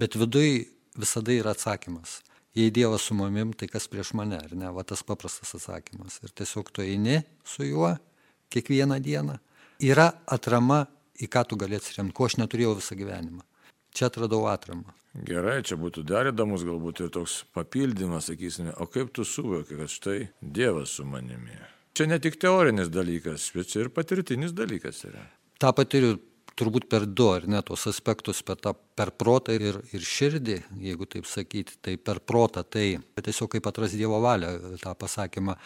bet 0.00 0.16
viduj 0.16 0.62
visada 0.98 1.34
yra 1.34 1.54
atsakymas. 1.54 2.20
Jei 2.54 2.70
Dievas 2.74 3.04
su 3.06 3.14
mamim, 3.14 3.52
tai 3.54 3.68
kas 3.70 3.86
prieš 3.88 4.12
mane, 4.18 4.38
ar 4.42 4.54
ne? 4.58 4.70
Va 4.74 4.82
tas 4.82 5.04
paprastas 5.06 5.54
atsakymas. 5.54 6.18
Ir 6.24 6.32
tiesiog 6.34 6.72
tu 6.74 6.82
eini 6.82 7.20
su 7.46 7.66
juo 7.68 7.92
kiekvieną 8.50 8.98
dieną. 9.02 9.36
Yra 9.86 10.10
atrama, 10.26 10.84
į 11.20 11.28
ką 11.30 11.44
tu 11.46 11.58
gali 11.60 11.78
atsiremti, 11.78 12.14
ko 12.16 12.26
aš 12.26 12.40
neturėjau 12.40 12.74
visą 12.80 12.98
gyvenimą. 12.98 13.44
Čia 13.94 14.10
atradau 14.10 14.48
atramą. 14.50 14.90
Gerai, 15.26 15.60
čia 15.66 15.78
būtų 15.78 16.04
dar 16.06 16.28
įdomus 16.30 16.62
galbūt 16.66 17.04
ir 17.04 17.12
toks 17.14 17.40
papildymas, 17.54 18.28
sakysime, 18.30 18.74
o 18.78 18.86
kaip 18.86 19.10
tu 19.14 19.24
suvoki, 19.26 19.78
kad 19.78 19.90
štai 19.90 20.18
Dievas 20.40 20.94
su 20.98 21.06
manimi. 21.06 21.56
Čia 21.98 22.06
ne 22.06 22.18
tik 22.22 22.38
teorinis 22.38 22.90
dalykas, 22.94 23.48
bet 23.54 23.72
čia 23.72 23.84
ir 23.84 23.90
patirtinis 23.94 24.54
dalykas 24.54 25.02
yra. 25.08 25.24
Ta 25.58 25.72
patiriu 25.74 26.14
turbūt 26.60 26.86
per 26.92 27.06
du, 27.08 27.30
ar 27.32 27.46
ne, 27.50 27.62
tos 27.66 27.86
aspektus, 27.90 28.42
per, 28.46 28.60
tą, 28.60 28.74
per 28.98 29.14
protą 29.16 29.56
ir, 29.56 29.80
ir 29.96 30.04
širdį, 30.06 30.58
jeigu 30.84 31.08
taip 31.10 31.28
sakyti, 31.28 31.78
tai 31.82 31.96
per 31.96 32.20
protą, 32.20 32.64
tai 32.64 32.92
tiesiog 33.20 33.50
kaip 33.56 33.70
atras 33.70 33.96
Dievo 33.96 34.20
valią 34.22 34.76
tą 34.82 34.94
pasakymą, 35.00 35.56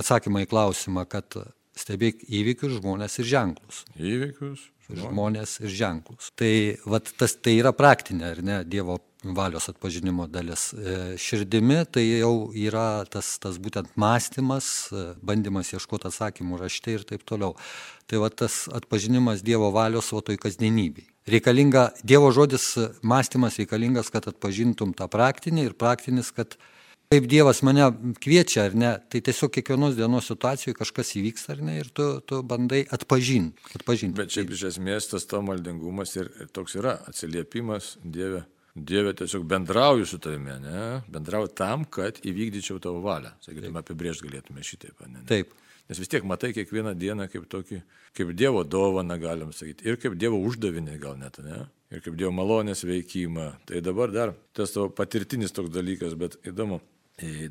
atsakymą 0.00 0.44
į 0.44 0.50
klausimą, 0.52 1.06
kad 1.10 1.40
stebėk 1.78 2.26
įvykius, 2.28 2.76
žmonės 2.80 3.18
ir 3.22 3.30
ženklus. 3.32 3.82
Įvykius. 3.96 4.68
Žmonės 4.92 5.56
ir 5.62 5.72
ženklus. 5.72 6.32
Tai, 6.36 6.52
vat, 6.90 7.08
tas, 7.16 7.36
tai 7.40 7.56
yra 7.60 7.72
praktinė, 7.76 8.34
ar 8.34 8.42
ne, 8.44 8.58
Dievo 8.68 8.98
valios 9.22 9.68
atpažinimo 9.68 10.26
dalis. 10.26 10.72
E, 10.72 11.16
širdimi 11.18 11.84
tai 11.90 12.04
jau 12.06 12.50
yra 12.54 13.04
tas, 13.10 13.36
tas 13.42 13.58
būtent 13.62 13.94
mąstymas, 13.96 14.66
e, 14.90 15.04
bandymas 15.22 15.72
ieškoti 15.72 16.10
atsakymų 16.10 16.58
rašte 16.64 16.96
ir 16.96 17.06
taip 17.06 17.24
toliau. 17.28 17.54
Tai 18.10 18.22
va 18.24 18.30
tas 18.30 18.66
atpažinimas 18.72 19.44
Dievo 19.46 19.70
valios 19.74 20.10
va 20.12 20.22
toj 20.26 20.40
kasdienybei. 20.42 21.06
Reikalinga, 21.30 21.92
Dievo 22.02 22.32
žodis 22.34 22.74
mąstymas 23.02 23.60
reikalingas, 23.62 24.10
kad 24.10 24.26
atpažintum 24.26 24.94
tą 24.98 25.06
praktinį 25.08 25.68
ir 25.70 25.78
praktinis, 25.78 26.32
kad 26.34 26.56
kaip 27.12 27.28
Dievas 27.28 27.60
mane 27.62 27.84
kviečia 28.24 28.66
ar 28.66 28.74
ne, 28.74 28.92
tai 29.12 29.20
tiesiog 29.20 29.52
kiekvienos 29.54 29.94
dienos 29.98 30.30
situacijoje 30.32 30.78
kažkas 30.78 31.12
įvyksta 31.20 31.54
ar 31.54 31.62
ne 31.62 31.76
ir 31.82 31.92
tu, 31.94 32.08
tu 32.26 32.40
bandai 32.42 32.82
atpažinti. 32.90 33.70
Atpažint. 33.76 34.16
Bet 34.18 34.34
šiaip 34.34 34.50
iš 34.56 34.64
esmės 34.72 35.10
tas 35.12 35.28
to 35.28 35.42
maldingumas 35.44 36.16
ir 36.16 36.32
toks 36.56 36.74
yra 36.80 36.96
atsiliepimas 37.06 37.98
Dieve. 38.02 38.46
Dieve 38.74 39.12
tiesiog 39.12 39.44
bendrauju 39.44 40.06
su 40.06 40.18
tavimi, 40.18 40.54
ne? 40.62 40.84
bendrauju 41.12 41.50
tam, 41.56 41.84
kad 41.84 42.22
įvykdyčiau 42.24 42.80
tavo 42.80 43.02
valią. 43.04 43.34
Sakytume, 43.44 43.82
apibrėžti 43.82 44.30
galėtume 44.30 44.64
šitaip. 44.64 45.02
Ne? 45.12 45.26
Taip. 45.28 45.52
Nes 45.90 45.98
vis 46.00 46.08
tiek 46.08 46.24
matai 46.24 46.54
kiekvieną 46.56 46.94
dieną 46.96 47.26
kaip 47.28 47.44
tokį, 47.52 47.82
kaip 48.16 48.30
Dievo 48.38 48.62
dovaną, 48.64 49.18
galim 49.20 49.50
sakyti, 49.52 49.84
ir 49.90 49.98
kaip 50.00 50.16
Dievo 50.16 50.38
uždavinį 50.46 50.96
gal 51.02 51.18
net, 51.20 51.36
ne? 51.44 51.66
Ir 51.92 52.00
kaip 52.00 52.16
Dievo 52.16 52.30
malonės 52.32 52.84
veikimą. 52.88 53.48
Tai 53.68 53.82
dabar 53.84 54.14
dar 54.14 54.32
tas 54.56 54.72
tavo 54.72 54.88
patirtinis 54.88 55.52
toks 55.52 55.72
dalykas, 55.74 56.14
bet 56.16 56.38
įdomu, 56.48 56.80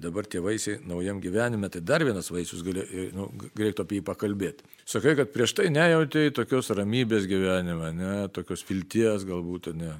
dabar 0.01 0.25
tie 0.29 0.41
vaisiai 0.43 0.79
naujam 0.87 1.19
gyvenime, 1.23 1.69
tai 1.71 1.81
dar 1.85 2.03
vienas 2.05 2.29
vaisius 2.33 2.63
gali, 2.65 2.83
nu, 3.15 3.27
reiktų 3.57 3.85
apie 3.85 3.99
jį 3.99 4.05
pakalbėti. 4.07 4.67
Sakai, 4.89 5.15
kad 5.19 5.31
prieš 5.33 5.55
tai 5.57 5.69
nejautėjai 5.73 6.33
tokios 6.41 6.71
ramybės 6.77 7.27
gyvenime, 7.29 7.91
ne, 7.95 8.13
tokios 8.35 8.65
vilties 8.67 9.25
galbūt, 9.27 9.71
ne, 9.77 9.93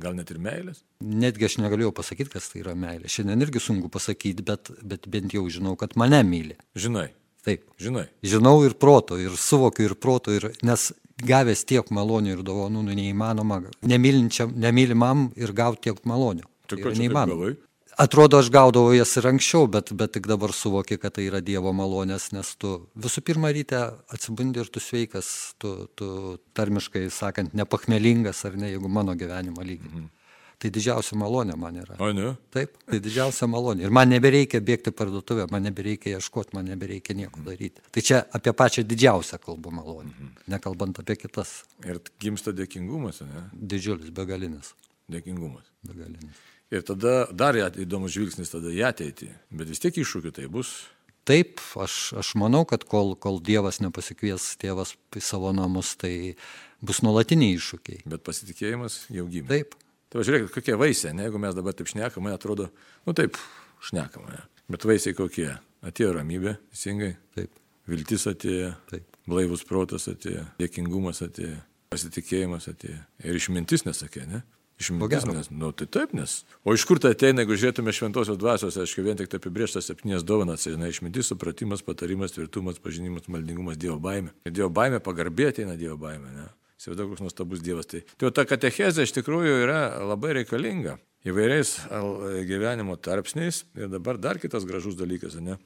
gal 0.00 0.16
net 0.18 0.32
ir 0.34 0.40
meilės? 0.42 0.82
Netgi 1.04 1.48
aš 1.48 1.58
negalėjau 1.62 1.92
pasakyti, 1.96 2.32
kas 2.34 2.50
tai 2.52 2.62
yra 2.64 2.76
meilė. 2.78 3.10
Šiandien 3.12 3.44
irgi 3.46 3.62
sunku 3.62 3.90
pasakyti, 3.92 4.46
bet, 4.46 4.72
bet 4.82 5.08
bent 5.10 5.36
jau 5.36 5.44
žinau, 5.52 5.76
kad 5.80 5.96
mane 6.00 6.22
myli. 6.26 6.58
Žinai. 6.78 7.10
Taip. 7.44 7.66
Žinai. 7.76 8.06
Žinau 8.24 8.56
ir 8.64 8.72
proto, 8.80 9.18
ir 9.20 9.34
suvokiu 9.36 9.90
ir 9.90 9.94
proto, 10.00 10.32
ir, 10.32 10.48
nes 10.64 10.88
gavęs 11.28 11.66
tiek 11.68 11.90
malonių 11.92 12.38
ir 12.38 12.42
dovanų, 12.46 12.86
nu, 12.86 12.96
neįmanoma, 12.96 13.60
nemylimam 13.84 15.28
ir 15.36 15.52
gauti 15.56 15.90
tiek 15.90 16.00
malonių. 16.08 16.48
Tai 16.70 16.80
ko 16.80 16.94
čia 16.94 17.02
neįmanoma? 17.04 17.52
Atrodo, 17.96 18.40
aš 18.42 18.48
gaudavau 18.50 18.90
jas 18.94 19.12
ir 19.20 19.28
anksčiau, 19.30 19.68
bet, 19.70 19.92
bet 19.94 20.16
tik 20.16 20.26
dabar 20.26 20.50
suvoki, 20.56 20.96
kad 20.98 21.14
tai 21.14 21.28
yra 21.28 21.38
Dievo 21.44 21.70
malonės, 21.76 22.32
nes 22.34 22.48
tu 22.58 22.72
visų 22.98 23.22
pirma 23.22 23.52
ryte 23.54 23.78
atsibundi 24.10 24.58
ir 24.58 24.70
tu 24.72 24.82
sveikas, 24.82 25.28
tu, 25.62 25.86
tu 25.94 26.08
tarmiškai 26.58 27.06
sakant, 27.14 27.54
nepachmelingas 27.54 28.42
ar 28.48 28.56
ne, 28.58 28.72
jeigu 28.72 28.90
mano 28.90 29.14
gyvenimo 29.18 29.62
lygį. 29.62 29.90
Mhm. 29.92 30.08
Tai 30.64 30.70
didžiausia 30.72 31.18
malonė 31.18 31.54
man 31.60 31.76
yra. 31.82 31.96
O 32.02 32.08
ne? 32.14 32.32
Taip, 32.54 32.78
tai 32.88 32.98
didžiausia 33.02 33.46
malonė. 33.50 33.84
Ir 33.84 33.94
man 33.94 34.08
nebereikia 34.10 34.62
bėgti 34.64 34.94
parduotuvę, 34.96 35.46
man 35.52 35.66
nebereikia 35.66 36.14
ieškoti, 36.16 36.54
man 36.56 36.66
nebereikia 36.70 37.14
nieko 37.18 37.36
mhm. 37.36 37.46
daryti. 37.46 37.84
Tai 37.94 38.04
čia 38.08 38.24
apie 38.38 38.54
pačią 38.56 38.86
didžiausią 38.90 39.38
kalbą 39.44 39.74
malonę, 39.74 40.10
mhm. 40.10 40.32
nekalbant 40.56 40.98
apie 41.04 41.18
kitas. 41.20 41.60
Ir 41.86 42.02
gimsta 42.22 42.54
dėkingumas, 42.56 43.22
ne? 43.28 43.46
Didžiulis, 43.54 44.10
begalinis. 44.14 44.74
Dėkingumas. 45.14 45.70
Begalinis. 45.84 46.42
Ir 46.74 46.82
tada 46.82 47.28
dar 47.30 47.54
įdomus 47.54 48.16
žvilgsnis 48.16 48.50
tada 48.50 48.72
į 48.74 48.82
ateitį, 48.88 49.30
bet 49.54 49.70
vis 49.70 49.82
tiek 49.82 49.94
iššūkių 50.02 50.32
tai 50.34 50.48
bus. 50.50 50.72
Taip, 51.24 51.62
aš, 51.80 52.12
aš 52.20 52.34
manau, 52.36 52.64
kad 52.68 52.82
kol, 52.84 53.14
kol 53.16 53.38
Dievas 53.40 53.78
nepasikvies 53.80 54.50
tėvas 54.60 54.92
į 55.16 55.22
savo 55.24 55.54
namus, 55.56 55.94
tai 55.96 56.34
bus 56.84 57.00
nuolatiniai 57.06 57.54
iššūkiai. 57.56 58.02
Bet 58.10 58.24
pasitikėjimas 58.26 59.04
jau 59.14 59.24
gimė. 59.30 59.48
Taip. 59.52 59.76
Tai 60.12 60.24
žiūrėkit, 60.26 60.50
kokie 60.54 60.76
vaisiai, 60.78 61.14
ne, 61.16 61.28
jeigu 61.28 61.40
mes 61.42 61.54
dabar 61.56 61.76
taip 61.78 61.88
šnekame, 61.90 62.26
man 62.26 62.36
atrodo, 62.36 62.68
nu 63.06 63.14
taip, 63.16 63.38
šnekame, 63.82 64.42
bet 64.70 64.84
vaisiai 64.86 65.16
kokie. 65.16 65.52
Atėjo 65.84 66.14
ramybė, 66.16 66.56
teisingai. 66.72 67.12
Taip. 67.36 67.56
Viltis 67.90 68.24
atėjo. 68.30 68.72
Taip. 68.88 69.18
Blaivus 69.28 69.64
protas 69.68 70.08
atėjo. 70.08 70.44
Dėkingumas 70.60 71.20
atėjo. 71.24 71.58
Pasitikėjimas 71.92 72.68
atėjo. 72.72 73.00
Ir 73.24 73.36
išmintis 73.36 73.84
nesakė, 73.84 74.24
ne? 74.28 74.40
Išmintis, 74.84 75.24
nes, 75.28 75.48
nu, 75.54 75.70
tai 75.72 75.86
taip, 75.88 76.12
nes. 76.16 76.42
O 76.64 76.74
iš 76.76 76.84
kur 76.88 77.00
tai 77.00 77.14
ateina, 77.14 77.42
jeigu 77.42 77.56
žiūrėtume 77.60 77.94
šventosios 77.96 78.36
dvasios, 78.40 78.76
aišku, 78.80 79.04
vien 79.06 79.16
tik 79.16 79.30
tai 79.32 79.40
apibrieštas 79.40 79.88
septynės 79.88 80.26
dovanas, 80.26 80.66
tai 80.66 80.90
išmintis, 80.90 81.30
supratimas, 81.32 81.84
patarimas, 81.86 82.36
tvirtumas, 82.36 82.82
pažinimas, 82.84 83.30
maldingumas, 83.32 83.80
Dievo 83.80 83.96
baime. 84.02 84.34
Ir 84.44 84.52
Dievo 84.52 84.68
baime 84.74 85.00
pagarbė 85.04 85.48
ateina 85.54 85.78
Dievo 85.80 85.96
baime, 86.04 86.28
ne? 86.36 86.50
Įsivaizduoju, 86.80 87.14
koks 87.14 87.24
nuostabus 87.24 87.64
Dievas. 87.64 87.88
Tai, 87.88 88.02
tai 88.20 88.30
ta 88.36 88.44
katechezė 88.48 89.06
iš 89.06 89.14
tikrųjų 89.16 89.56
yra 89.64 89.80
labai 90.04 90.34
reikalinga 90.40 90.98
įvairiais 91.24 91.70
gyvenimo 92.44 92.98
tarpsniais. 93.00 93.62
Ir 93.78 93.88
dabar 93.92 94.20
dar 94.20 94.40
kitas 94.42 94.66
gražus 94.68 94.98
dalykas, 94.98 95.38
ne? 95.40 95.56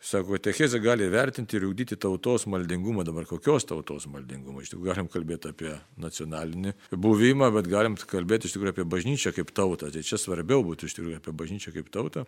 Sako, 0.00 0.38
techezė 0.40 0.78
gali 0.80 1.04
vertinti 1.12 1.58
ir 1.58 1.66
ugdyti 1.68 1.98
tautos 2.00 2.46
maldingumą, 2.48 3.04
dabar 3.04 3.26
kokios 3.28 3.66
tautos 3.68 4.06
maldingumą. 4.08 4.62
Iš 4.64 4.72
tikrųjų, 4.72 4.86
galim 4.88 5.10
kalbėti 5.12 5.50
apie 5.52 5.74
nacionalinį 6.00 6.72
buvimą, 6.96 7.50
bet 7.58 7.68
galim 7.68 7.98
kalbėti 8.00 8.48
iš 8.48 8.54
tikrųjų 8.56 8.72
apie 8.72 8.86
bažnyčią 8.94 9.34
kaip 9.36 9.52
tautą. 9.52 9.90
Tai 9.92 10.04
čia 10.06 10.16
svarbiau 10.16 10.64
būtų 10.64 10.88
iš 10.88 10.96
tikrųjų 10.96 11.20
apie 11.20 11.36
bažnyčią 11.42 11.74
kaip 11.76 11.92
tautą. 11.92 12.24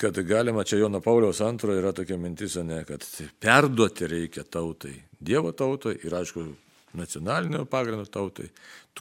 Kad 0.00 0.18
galima, 0.26 0.64
čia 0.66 0.80
Jono 0.80 0.98
Pauliaus 1.04 1.38
antrojo 1.44 1.84
yra 1.84 1.94
tokia 1.94 2.18
mintis, 2.18 2.58
ne, 2.66 2.80
kad 2.88 3.06
perduoti 3.38 4.10
reikia 4.10 4.42
tautai, 4.42 4.96
Dievo 5.24 5.54
tautai 5.54 5.94
ir 6.02 6.18
aišku, 6.18 6.48
nacionalinio 6.98 7.64
pagrindo 7.70 8.06
tautai. 8.06 8.50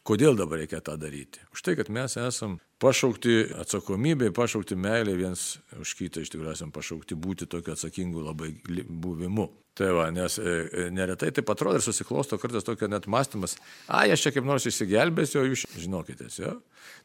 Kodėl 0.03 0.37
dabar 0.37 0.61
reikia 0.61 0.81
tą 0.83 0.97
daryti? 0.99 1.43
Už 1.53 1.63
tai, 1.65 1.75
kad 1.79 1.91
mes 1.93 2.17
esam 2.19 2.57
pašaukti 2.83 3.53
atsakomybė, 3.63 4.31
pašaukti 4.35 4.77
meilė 4.79 5.15
viens 5.19 5.45
už 5.79 5.95
kitą, 5.99 6.23
iš 6.23 6.33
tikrųjų 6.33 6.55
esam 6.57 6.73
pašaukti 6.75 7.15
būti 7.15 7.47
tokiu 7.49 7.75
atsakingu 7.75 8.25
labai 8.25 8.53
buvimu. 8.89 9.49
Tai 9.73 9.87
va, 9.89 10.03
nes 10.13 10.35
e, 10.37 10.43
e, 10.45 10.83
neretai 10.93 11.31
taip 11.33 11.49
atrodo 11.49 11.79
ir 11.79 11.81
susiklosto 11.81 12.37
kartais 12.37 12.65
tokio 12.65 12.85
net 12.91 13.07
mąstymas, 13.09 13.55
a, 13.87 14.03
aš 14.05 14.27
čia 14.27 14.31
kaip 14.35 14.45
nors 14.45 14.67
išsigelbėsiu, 14.69 15.39
o 15.41 15.47
jūs 15.49 15.63
žinokitės, 15.81 16.35
jo. 16.43 16.51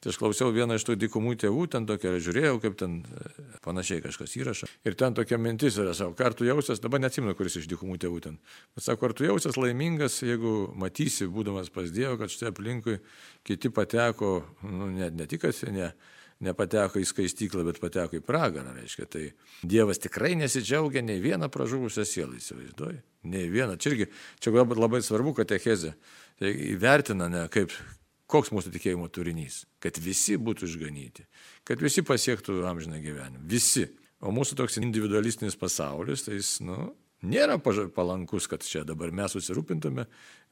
Tai 0.04 0.12
aš 0.12 0.18
klausiau 0.20 0.52
vieną 0.52 0.76
iš 0.76 0.85
tų 0.85 0.98
dykumų 1.00 1.33
tėvų, 1.40 1.64
ten 1.72 1.87
tokia, 1.88 2.12
žiūrėjau, 2.20 2.59
kaip 2.61 2.76
ten 2.76 2.98
e, 3.09 3.46
panašiai 3.64 4.02
kažkas 4.04 4.37
įrašo. 4.37 4.68
Ir 4.85 4.98
ten 5.00 5.16
tokia 5.16 5.38
mintis 5.40 5.78
yra, 5.81 5.94
savo, 5.96 6.12
ar 6.20 6.37
tu 6.37 6.44
jausias, 6.44 6.83
dabar 6.85 7.00
neatsimenu, 7.00 7.33
kuris 7.38 7.57
iš 7.62 7.70
dykumų 7.72 7.96
tėvų 8.04 8.20
ten. 8.26 8.37
Bet 8.76 8.85
sako, 8.85 9.09
ar 9.09 9.16
tu 9.16 9.24
jausias 9.24 9.57
laimingas, 9.57 10.20
jeigu 10.20 10.54
matysi, 10.76 11.31
būdamas 11.33 11.72
pas 11.72 11.88
Dievą, 11.88 12.18
kad 12.20 12.37
štai 12.37 12.52
aplinkui 12.52 12.98
kiti 13.48 13.72
pateko, 13.72 14.42
nu, 14.68 14.92
ne, 14.92 15.09
ne 15.09 15.31
tik, 15.31 15.46
kad 15.46 15.72
ne, 15.72 15.94
nepateko 16.44 17.01
į 17.03 17.07
skaistyklą, 17.09 17.64
bet 17.66 17.81
pateko 17.83 18.18
į 18.18 18.24
pragarą, 18.24 18.72
reiškia. 18.77 19.07
Tai 19.11 19.24
Dievas 19.66 20.01
tikrai 20.03 20.35
nesidžiaugia 20.38 21.03
nei 21.03 21.22
vieną 21.22 21.51
pražuvusią 21.53 22.07
sielą, 22.07 22.38
įsivaizduoji. 22.38 23.01
Nei 23.29 23.48
vieną. 23.51 23.79
Čia 23.81 23.92
irgi, 23.92 24.09
čia 24.42 24.55
galbūt 24.55 24.79
labai 24.79 25.03
svarbu, 25.05 25.35
kad 25.38 25.51
techezė 25.51 25.96
tai 26.38 26.53
įvertina, 26.70 27.27
ne, 27.33 27.44
kaip, 27.53 27.74
koks 28.31 28.53
mūsų 28.55 28.72
tikėjimo 28.77 29.09
turinys. 29.11 29.64
Kad 29.83 29.98
visi 30.03 30.38
būtų 30.38 30.68
išganyti. 30.68 31.27
Kad 31.66 31.83
visi 31.83 32.05
pasiektų 32.07 32.62
amžiną 32.70 33.03
gyvenimą. 33.03 33.42
Visi. 33.51 33.88
O 34.18 34.33
mūsų 34.35 34.57
toks 34.59 34.81
individualistinis 34.81 35.55
pasaulis, 35.59 36.24
tai 36.27 36.40
jis, 36.40 36.57
nu, 36.66 36.88
nėra 37.22 37.59
palankus, 37.62 38.48
kad 38.51 38.64
čia 38.66 38.83
dabar 38.87 39.12
mes 39.14 39.35
susirūpintume 39.35 40.07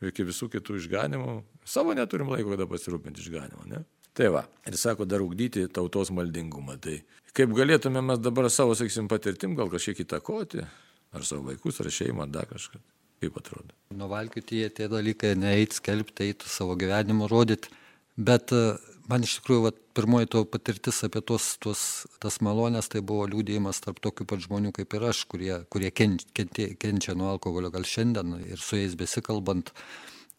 iki 0.07 0.27
visų 0.27 0.51
kitų 0.55 0.79
išganimų. 0.83 1.35
Savo 1.67 1.95
neturim 1.99 2.31
laiko, 2.31 2.53
kada 2.55 2.69
pasirūpinti 2.71 3.25
išganimą, 3.25 3.67
ne? 3.71 3.83
Tai 4.17 4.33
va, 4.33 4.47
ir 4.65 4.77
sako 4.81 5.05
dar 5.05 5.21
ugdyti 5.21 5.67
tautos 5.69 6.11
maldingumą. 6.15 6.79
Tai 6.81 6.97
kaip 7.37 7.53
galėtume 7.57 8.01
mes 8.01 8.21
dabar 8.25 8.49
savo, 8.53 8.77
sakysim, 8.79 9.11
patirtim 9.13 9.57
gal 9.59 9.69
kažkiek 9.73 10.07
įtakoti, 10.07 10.65
ar 11.13 11.27
savo 11.29 11.51
vaikus, 11.51 11.83
ar 11.83 11.91
šeimą, 11.93 12.25
ar 12.25 12.33
dar 12.39 12.49
kažką. 12.49 12.81
Kaip 13.21 13.37
atrodo? 13.41 13.73
Nuvalkyti 13.97 14.47
tie, 14.51 14.69
tie 14.73 14.89
dalykai, 14.93 15.35
neeit 15.41 15.77
skelbti, 15.77 16.31
eiti 16.31 16.49
savo 16.53 16.77
gyvenimo 16.81 17.29
rodyti. 17.33 17.73
Bet 18.17 18.53
e, 18.53 18.77
man 19.09 19.25
iš 19.25 19.39
tikrųjų 19.39 19.63
vat, 19.67 19.79
pirmoji 19.97 20.29
to 20.33 20.43
patirtis 20.49 21.03
apie 21.05 21.21
tuos, 21.25 21.55
tuos, 21.61 21.81
tas 22.21 22.41
malonės, 22.45 22.91
tai 22.93 23.01
buvo 23.05 23.25
liūdėjimas 23.33 23.81
tarp 23.85 24.01
tokių 24.05 24.29
pat 24.29 24.45
žmonių 24.45 24.73
kaip 24.77 24.97
ir 24.97 25.07
aš, 25.11 25.23
kurie, 25.33 25.55
kurie 25.73 25.93
kenčia, 25.93 26.49
kenčia, 26.81 27.17
nuo 27.17 27.35
alkoholio 27.35 27.73
gal 27.73 27.89
šiandien 27.89 28.37
ir 28.45 28.61
su 28.61 28.81
jais 28.81 28.97
besikalbant. 29.01 29.73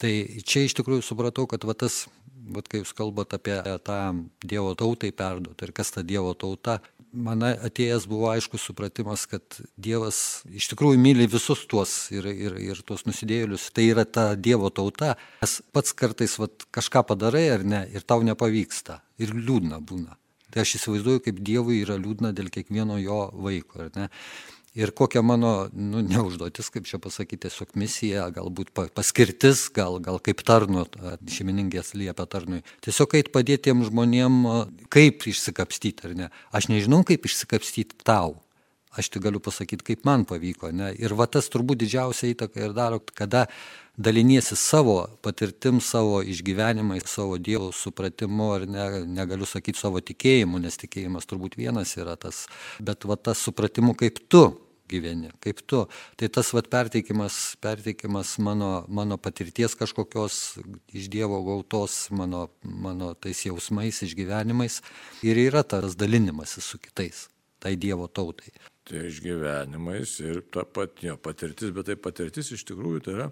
Tai 0.02 0.12
čia 0.46 0.68
iš 0.68 0.78
tikrųjų 0.78 1.06
supratau, 1.06 1.48
kad 1.50 1.66
va 1.66 1.74
tas 1.78 2.06
vat 2.54 2.68
kai 2.70 2.82
jūs 2.82 2.94
kalbat 2.96 3.34
apie 3.38 3.58
tą 3.86 4.02
Dievo 4.44 4.76
tautai 4.78 5.12
perduotą 5.16 5.68
ir 5.68 5.74
kas 5.76 5.92
ta 5.96 6.04
Dievo 6.06 6.34
tauta, 6.38 6.78
man 7.12 7.44
atėjęs 7.48 8.06
buvo 8.10 8.30
aiškus 8.32 8.68
supratimas, 8.70 9.26
kad 9.30 9.60
Dievas 9.80 10.44
iš 10.48 10.70
tikrųjų 10.74 11.00
myli 11.02 11.28
visus 11.32 11.66
tuos 11.70 11.96
ir, 12.14 12.28
ir, 12.30 12.58
ir 12.62 12.84
tuos 12.88 13.06
nusidėjėlius. 13.08 13.70
Tai 13.76 13.88
yra 13.88 14.06
ta 14.06 14.30
Dievo 14.36 14.70
tauta. 14.74 15.16
Nes 15.42 15.58
pats 15.76 15.96
kartais 15.98 16.38
vat, 16.42 16.68
kažką 16.76 17.04
padarai 17.12 17.48
ar 17.56 17.66
ne 17.66 17.84
ir 17.94 18.06
tau 18.08 18.24
nepavyksta. 18.28 19.02
Ir 19.24 19.34
liūdna 19.36 19.82
būna. 19.82 20.18
Tai 20.54 20.64
aš 20.64 20.78
įsivaizduoju, 20.80 21.24
kaip 21.26 21.40
Dievui 21.44 21.82
yra 21.84 21.98
liūdna 22.00 22.32
dėl 22.36 22.52
kiekvieno 22.54 23.00
jo 23.02 23.26
vaiko. 23.36 23.90
Ir 24.78 24.92
kokia 24.94 25.24
mano, 25.26 25.52
nu, 25.74 26.04
neužduotis, 26.06 26.70
kaip 26.70 26.86
čia 26.86 27.00
pasakyti, 27.02 27.48
tiesiog 27.48 27.72
misija, 27.82 28.28
galbūt 28.34 28.70
paskirtis, 28.94 29.64
gal, 29.74 29.98
gal 30.06 30.20
kaip 30.22 30.44
tarnu, 30.46 30.84
šeimininkės 31.34 31.96
liepia 31.98 32.28
tarnui. 32.30 32.62
Tiesiog 32.86 33.16
eit 33.18 33.32
padėti 33.34 33.72
tiem 33.72 33.82
žmonėm, 33.88 34.44
kaip 34.94 35.26
išsikapstyti, 35.34 36.06
ar 36.06 36.14
ne. 36.20 36.28
Aš 36.54 36.70
nežinau, 36.70 37.02
kaip 37.08 37.26
išsikapstyti 37.26 37.98
tau. 38.06 38.36
Aš 38.98 39.10
tik 39.14 39.26
galiu 39.26 39.42
pasakyti, 39.42 39.86
kaip 39.86 40.06
man 40.06 40.28
pavyko. 40.30 40.70
Ne? 40.74 40.92
Ir 40.98 41.18
va 41.18 41.26
tas 41.30 41.50
turbūt 41.54 41.82
didžiausia 41.82 42.32
įtaka 42.36 42.62
ir 42.62 42.78
daro, 42.78 43.02
kada 43.18 43.48
daliniesi 43.98 44.56
savo 44.58 45.00
patirtim, 45.26 45.82
savo 45.82 46.22
išgyvenimais, 46.22 47.06
savo 47.10 47.38
Dievo 47.42 47.72
supratimu, 47.74 48.52
ar 48.54 48.68
ne, 48.70 48.86
negaliu 49.10 49.50
sakyti 49.50 49.82
savo 49.82 50.02
tikėjimu, 50.06 50.62
nes 50.62 50.78
tikėjimas 50.78 51.26
turbūt 51.30 51.58
vienas 51.58 51.98
yra 51.98 52.14
tas, 52.18 52.46
bet 52.78 53.10
va 53.10 53.18
tas 53.18 53.42
supratimu, 53.42 53.98
kaip 53.98 54.22
tu 54.30 54.46
gyveni, 54.90 55.32
kaip 55.44 55.62
tu. 55.68 55.84
Tai 56.20 56.30
tas 56.34 56.52
vat 56.56 56.70
perteikimas, 56.72 57.58
perteikimas 57.64 58.36
mano, 58.44 58.86
mano 58.88 59.18
patirties 59.18 59.76
kažkokios 59.80 60.60
iš 60.96 61.10
Dievo 61.14 61.42
gautos, 61.46 62.08
mano, 62.12 62.48
mano 62.64 63.14
tais 63.16 63.46
jausmais, 63.46 64.02
išgyvenimais 64.06 64.82
ir 65.28 65.42
yra 65.48 65.64
tas 65.64 65.98
dalinimasis 66.00 66.72
su 66.74 66.82
kitais, 66.82 67.28
tai 67.60 67.76
Dievo 67.80 68.08
tautai. 68.08 68.54
Tai 68.88 69.04
išgyvenimais 69.10 70.20
ir 70.24 70.42
ta 70.54 70.64
pat 70.64 71.04
jo 71.04 71.18
patirtis, 71.20 71.74
bet 71.76 71.90
tai 71.92 71.98
patirtis 72.00 72.54
iš 72.56 72.64
tikrųjų 72.70 73.04
tai 73.04 73.18
yra 73.18 73.32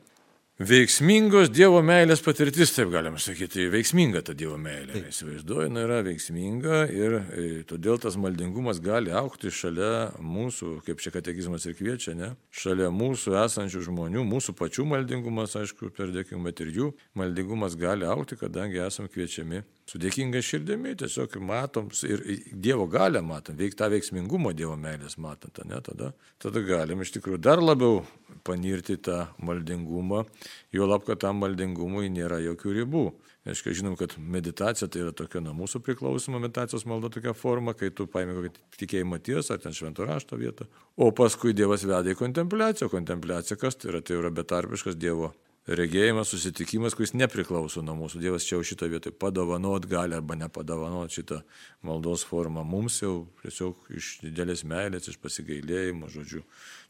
Veiksmingos 0.55 1.49
Dievo 1.51 1.81
meilės 1.83 2.21
patirtis, 2.23 2.69
taip 2.71 2.87
galima 2.93 3.19
sakyti, 3.19 3.65
veiksminga 3.67 4.21
ta 4.23 4.31
Dievo 4.39 4.55
meilė. 4.55 5.01
Įsivaizduoju, 5.09 5.65
jinai 5.67 5.81
yra 5.83 5.97
veiksminga 6.05 6.77
ir 6.95 7.15
e, 7.19 7.47
todėl 7.67 7.99
tas 7.99 8.15
maldingumas 8.15 8.79
gali 8.79 9.11
aukti 9.11 9.51
šalia 9.51 10.13
mūsų, 10.23 10.77
kaip 10.87 11.03
čia 11.03 11.11
katekizmas 11.11 11.67
ir 11.67 11.75
kviečia, 11.75 12.15
ne? 12.15 12.29
šalia 12.55 12.87
mūsų 12.87 13.35
esančių 13.41 13.83
žmonių, 13.89 14.23
mūsų 14.31 14.55
pačių 14.55 14.87
maldingumas, 14.93 15.57
aišku, 15.59 15.91
per 15.91 16.15
dėkime, 16.15 16.45
bet 16.47 16.63
ir 16.63 16.71
jų 16.71 16.91
maldingumas 17.19 17.75
gali 17.75 18.07
aukti, 18.07 18.39
kadangi 18.39 18.79
esame 18.87 19.11
kviečiami 19.11 19.65
su 19.85 19.99
dėkinga 20.01 20.41
širdimi, 20.41 20.95
tiesiog 20.97 21.37
matom 21.45 21.91
ir 22.07 22.23
Dievo 22.51 22.87
galę 22.89 23.21
matom, 23.25 23.57
veik 23.59 23.77
tą 23.77 23.89
veiksmingumą 23.93 24.55
Dievo 24.57 24.75
meilės 24.79 25.19
matant, 25.21 25.61
ne, 25.69 25.81
tada, 25.85 26.11
tada 26.41 26.63
galim 26.65 27.03
iš 27.05 27.13
tikrųjų 27.17 27.41
dar 27.45 27.61
labiau 27.61 28.01
panirti 28.45 28.97
tą 28.97 29.27
maldingumą, 29.45 30.25
jo 30.73 30.89
lab, 30.89 31.05
kad 31.05 31.21
tam 31.21 31.43
maldingumui 31.43 32.09
nėra 32.13 32.41
jokių 32.43 32.75
ribų. 32.81 33.05
Aišku, 33.45 33.75
žinom, 33.77 33.93
kad 33.93 34.15
meditacija 34.17 34.87
tai 34.89 35.03
yra 35.03 35.11
tokia 35.13 35.37
nuo 35.45 35.51
mūsų 35.53 35.83
priklausoma 35.85 36.39
meditacijos 36.41 36.87
malda 36.89 37.11
tokia 37.13 37.35
forma, 37.37 37.75
kai 37.77 37.91
tu 37.93 38.07
paimi 38.09 38.33
kokią 38.33 38.63
tikėjimo 38.81 39.19
tiesą 39.21 39.53
ar 39.53 39.61
ten 39.61 39.75
švento 39.77 40.07
rašto 40.09 40.39
vietą, 40.41 40.65
o 40.97 41.11
paskui 41.13 41.53
Dievas 41.53 41.85
veda 41.85 42.09
į 42.09 42.17
kontempliaciją. 42.17 42.89
Kontempliacija 42.89 43.59
kas 43.61 43.77
tai 43.77 43.91
yra? 43.91 44.01
Tai 44.01 44.17
yra 44.17 44.33
betarpiškas 44.33 44.97
Dievo 44.97 45.29
regėjimas, 45.65 46.29
susitikimas, 46.29 46.93
kuris 46.97 47.15
nepriklauso 47.17 47.81
nuo 47.85 47.95
mūsų. 47.97 48.21
Dievas 48.21 48.45
čia 48.45 48.55
jau 48.55 48.65
šitą 48.69 48.89
vietą 48.91 49.11
padovanot 49.11 49.87
gali 49.89 50.17
arba 50.17 50.37
nepadovanot 50.37 51.13
šitą 51.13 51.41
maldos 51.85 52.25
formą 52.27 52.63
mums 52.67 52.99
jau 53.01 53.25
tiesiog 53.41 53.89
iš 53.97 54.11
didelės 54.23 54.65
meilės, 54.67 55.09
iš 55.09 55.17
pasigailėjimo, 55.23 56.09
žodžiu, 56.13 56.43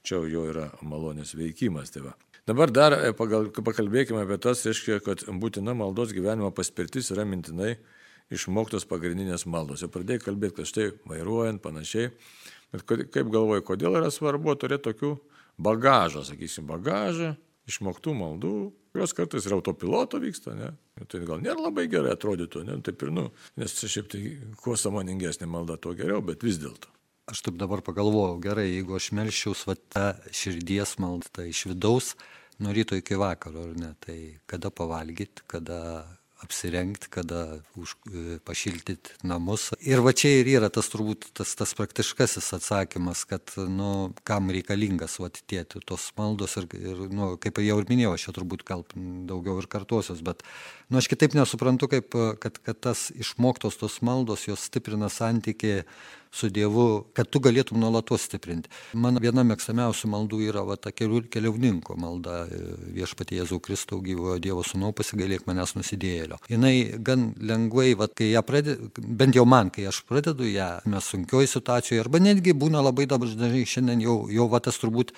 čia 0.04 0.20
jo 0.32 0.48
yra 0.52 0.70
malonės 0.84 1.36
veikimas. 1.40 1.94
Tai 1.96 2.10
va. 2.10 2.16
Dabar 2.46 2.70
dar 2.70 2.98
e, 3.00 3.14
pagal, 3.18 3.48
pakalbėkime 3.56 4.26
apie 4.26 4.38
tas, 4.44 4.66
reiškia, 4.68 5.00
kad 5.06 5.24
būtina 5.26 5.74
maldos 5.78 6.12
gyvenimo 6.14 6.52
paspirtis 6.54 7.10
yra 7.16 7.24
mintinai 7.26 7.78
išmoktos 8.34 8.86
pagrindinės 8.90 9.48
maldos. 9.50 9.86
Jau 9.86 9.90
pradėjai 9.94 10.26
kalbėti, 10.28 10.60
kad 10.60 10.70
štai 10.70 10.92
vairuojant 11.10 11.64
panašiai, 11.64 12.12
bet 12.74 12.86
kaip 12.86 13.32
galvoju, 13.32 13.66
kodėl 13.66 13.98
yra 14.02 14.12
svarbu 14.14 14.58
turėti 14.60 14.90
tokių 14.90 15.16
bagažą, 15.62 16.26
sakysim, 16.28 16.68
bagažą, 16.68 17.36
išmoktų 17.70 18.14
maldų, 18.18 18.56
kurios 18.94 19.14
kartais 19.18 19.46
ir 19.48 19.56
autopiloto 19.58 20.20
vyksta, 20.22 20.56
ne? 20.58 20.72
Tai 21.12 21.22
gal 21.28 21.42
nėra 21.44 21.68
labai 21.68 21.88
gerai 21.92 22.14
atrodytų, 22.16 22.64
ne? 22.68 22.78
Taip 22.86 23.02
ir, 23.04 23.12
nu, 23.16 23.26
nes 23.60 23.74
šiaip 23.76 24.12
tai 24.14 24.22
kuo 24.62 24.78
samoningesnė 24.80 25.50
malda, 25.50 25.80
tuo 25.82 25.96
geriau, 25.98 26.22
bet 26.26 26.46
vis 26.46 26.62
dėlto. 26.62 26.92
Aš 27.32 27.42
taip 27.48 27.58
dabar 27.58 27.82
pagalvojau, 27.82 28.38
gerai, 28.44 28.68
jeigu 28.70 29.00
aš 29.00 29.10
melščiaus 29.18 29.66
va 29.66 29.76
tą 29.76 30.06
širdies 30.30 30.96
maldą 31.02 31.32
tai 31.40 31.48
iš 31.50 31.64
vidaus, 31.72 32.14
nuo 32.62 32.74
ryto 32.76 32.98
iki 33.00 33.18
vakaro, 33.18 33.66
ar 33.72 33.80
ne, 33.82 33.92
tai 34.06 34.18
kada 34.46 34.70
pavalgyti, 34.70 35.44
kada 35.50 35.80
apsirengti, 36.46 37.10
kada 37.12 37.42
už, 37.80 37.96
e, 38.08 38.38
pašiltyti 38.46 39.18
namus. 39.28 39.72
Ir 39.82 40.04
va 40.06 40.14
čia 40.16 40.32
ir 40.40 40.50
yra 40.56 40.70
tas 40.74 40.90
turbūt 40.94 41.32
tas, 41.38 41.56
tas 41.58 41.74
praktiškasis 41.78 42.54
atsakymas, 42.58 43.26
kad, 43.30 43.56
nu, 43.58 44.14
kam 44.28 44.52
reikalingas, 44.54 45.18
va, 45.22 45.32
tie 45.34 45.66
tos 45.66 46.08
maldos 46.20 46.56
ir, 46.62 46.70
ir 46.78 47.06
nu, 47.12 47.34
kaip 47.42 47.62
jau 47.64 47.80
ir 47.82 47.90
minėjau, 47.92 48.16
aš 48.16 48.28
čia 48.28 48.36
turbūt 48.40 48.66
gal 48.68 48.86
daugiau 48.96 49.60
ir 49.62 49.70
kartuosios, 49.72 50.24
bet, 50.26 50.46
nu, 50.90 51.00
aš 51.00 51.10
kitaip 51.12 51.38
nesuprantu, 51.38 51.90
kaip, 51.92 52.18
kad, 52.42 52.60
kad 52.66 52.82
tas 52.90 53.08
išmoktos 53.16 53.80
tos 53.82 54.02
maldos, 54.06 54.48
jos 54.50 54.68
stiprina 54.70 55.10
santykiai 55.10 55.84
su 56.36 56.50
Dievu, 56.52 57.06
kad 57.16 57.30
tu 57.32 57.40
galėtum 57.40 57.80
nuolatos 57.80 58.26
stiprinti. 58.28 58.70
Mano 59.00 59.22
viena 59.24 59.46
mėgstamiausių 59.48 60.10
maldų 60.12 60.42
yra 60.50 60.66
va, 60.68 60.76
ta 60.76 60.92
keliauninko 60.92 61.96
malda 62.00 62.42
viešpatie 62.96 63.40
Jėzau 63.40 63.62
Kristau 63.64 64.02
gyvojo 64.04 64.36
Dievo 64.44 64.66
sūnau 64.68 64.92
pasigailėk 64.96 65.48
manęs 65.48 65.78
nusidėjėlio. 65.78 66.42
Jis 66.52 67.00
gan 67.08 67.30
lengvai, 67.40 67.94
va, 68.00 68.10
kai 68.12 68.34
ją 68.34 68.44
pradedu, 68.46 68.92
bent 69.00 69.40
jau 69.40 69.48
man, 69.48 69.72
kai 69.72 69.88
aš 69.92 70.02
pradedu 70.10 70.50
ją, 70.50 70.70
mes 70.92 71.08
sunkioji 71.14 71.54
situacijoje, 71.56 72.04
arba 72.04 72.20
netgi 72.20 72.56
būna 72.58 72.84
labai 72.84 73.08
dažnai 73.08 73.64
šiandien 73.64 74.04
jau, 74.04 74.20
jau 74.32 74.52
va, 74.52 74.60
tas 74.60 74.80
turbūt, 74.82 75.16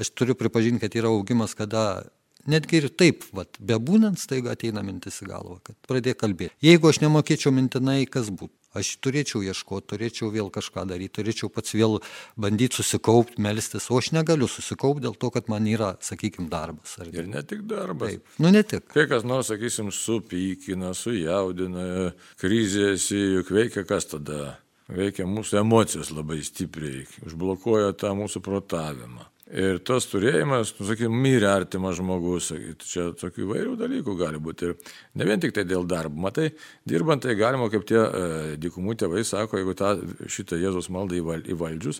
aš 0.00 0.14
turiu 0.14 0.38
pripažinti, 0.38 0.84
kad 0.86 0.94
yra 1.02 1.10
augimas, 1.10 1.58
kada 1.58 2.04
Netgi 2.48 2.80
ir 2.80 2.88
taip, 2.96 3.26
vat, 3.36 3.58
bebūnant, 3.60 4.20
staiga 4.20 4.54
ateina 4.54 4.84
mintis 4.86 5.20
į 5.24 5.28
galvą, 5.28 5.58
kad 5.66 5.76
pradėk 5.88 6.22
kalbėti. 6.22 6.56
Jeigu 6.64 6.88
aš 6.88 7.02
nemokėčiau 7.04 7.52
mintinai, 7.52 8.04
kas 8.08 8.32
būtų? 8.32 8.54
Aš 8.70 8.92
turėčiau 9.02 9.40
ieškoti, 9.42 9.88
turėčiau 9.90 10.28
vėl 10.30 10.46
kažką 10.54 10.84
daryti, 10.86 11.16
turėčiau 11.18 11.48
pats 11.50 11.74
vėl 11.74 11.98
bandyti 12.38 12.78
susikaupti, 12.78 13.42
melstis, 13.42 13.88
o 13.90 13.98
aš 13.98 14.12
negaliu 14.14 14.46
susikaupti 14.46 15.02
dėl 15.08 15.16
to, 15.18 15.32
kad 15.34 15.50
man 15.50 15.66
yra, 15.66 15.96
sakykime, 16.06 16.46
darbas. 16.52 16.94
Ar... 17.02 17.10
Ir 17.10 17.26
ne 17.26 17.42
tik 17.42 17.64
darbas. 17.66 18.14
Taip. 18.14 18.38
Nu, 18.38 18.52
ne 18.54 18.62
tik. 18.62 18.86
Kai 18.94 19.08
kas 19.10 19.26
nors, 19.26 19.50
sakysim, 19.50 19.90
supykina, 19.90 20.94
sujaudina, 20.94 22.12
krizėsi, 22.38 23.18
juk 23.40 23.50
veikia 23.58 23.82
kas 23.88 24.06
tada? 24.14 24.54
Veikia 24.90 25.26
mūsų 25.26 25.60
emocijos 25.64 26.14
labai 26.14 26.40
stipriai, 26.46 27.04
užblokuoja 27.26 27.92
tą 27.98 28.14
mūsų 28.18 28.42
protavimą. 28.42 29.26
Ir 29.50 29.80
tas 29.82 30.04
turėjimas, 30.06 30.76
nu, 30.78 30.84
sakykime, 30.86 31.16
mirė 31.24 31.48
artimas 31.50 31.96
žmogus, 31.98 32.52
čia 32.86 33.08
tokių 33.18 33.42
įvairių 33.48 33.72
dalykų 33.80 34.12
gali 34.20 34.38
būti. 34.42 34.68
Ir 34.68 34.92
ne 35.18 35.26
vien 35.26 35.42
tik 35.42 35.54
tai 35.56 35.64
dėl 35.66 35.88
darbo. 35.90 36.20
Matai, 36.22 36.52
dirbant 36.86 37.24
tai 37.24 37.34
galima, 37.38 37.66
kaip 37.72 37.82
tie 37.88 37.98
e, 37.98 38.28
dykumų 38.62 38.94
tėvai 39.00 39.24
sako, 39.26 39.58
jeigu 39.58 39.74
tą, 39.74 39.96
šitą 40.30 40.60
Jėzus 40.60 40.86
maldą 40.94 41.18
įvaldžius, 41.18 41.98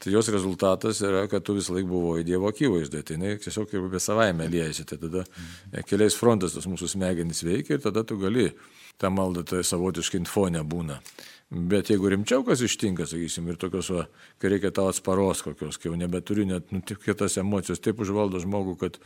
tai 0.00 0.14
jos 0.14 0.32
rezultatas 0.32 1.02
yra, 1.04 1.26
kad 1.28 1.44
tu 1.44 1.58
visą 1.58 1.76
laiką 1.76 1.90
buvai 1.90 2.24
Dievo 2.24 2.48
akivaizdoje. 2.48 3.04
Tai 3.04 3.18
jinai 3.18 3.36
tiesiog 3.44 3.76
ir 3.76 3.92
be 3.92 4.00
savaime 4.00 4.48
liejasi. 4.48 4.88
Tai 4.88 4.96
tada 5.04 5.26
e, 5.26 5.84
keliais 5.84 6.16
frontais 6.16 6.56
tos 6.56 6.70
mūsų 6.70 6.94
smegenys 6.96 7.44
veikia 7.44 7.76
ir 7.76 7.84
tada 7.84 8.08
tu 8.08 8.16
gali 8.24 8.48
tą 8.96 9.12
maldą, 9.12 9.44
tai 9.44 9.60
savotiškai 9.68 10.22
infonė 10.24 10.64
būna. 10.64 10.96
Bet 11.46 11.92
jeigu 11.92 12.08
rimčiau 12.10 12.42
kas 12.42 12.58
ištinka, 12.66 13.04
sakysim, 13.06 13.46
ir 13.46 13.58
tokios, 13.60 13.86
va, 13.94 14.08
kai 14.42 14.50
reikia 14.50 14.72
tau 14.74 14.88
atsparos 14.90 15.44
kokios, 15.46 15.76
kai 15.78 15.92
jau 15.92 15.98
nebeturi 15.98 16.42
net 16.48 16.72
nu, 16.74 16.80
tik 16.82 16.98
kitas 17.04 17.38
emocijos, 17.38 17.78
taip 17.78 18.00
užvaldo 18.02 18.40
žmogų, 18.42 18.74
kad 18.80 18.98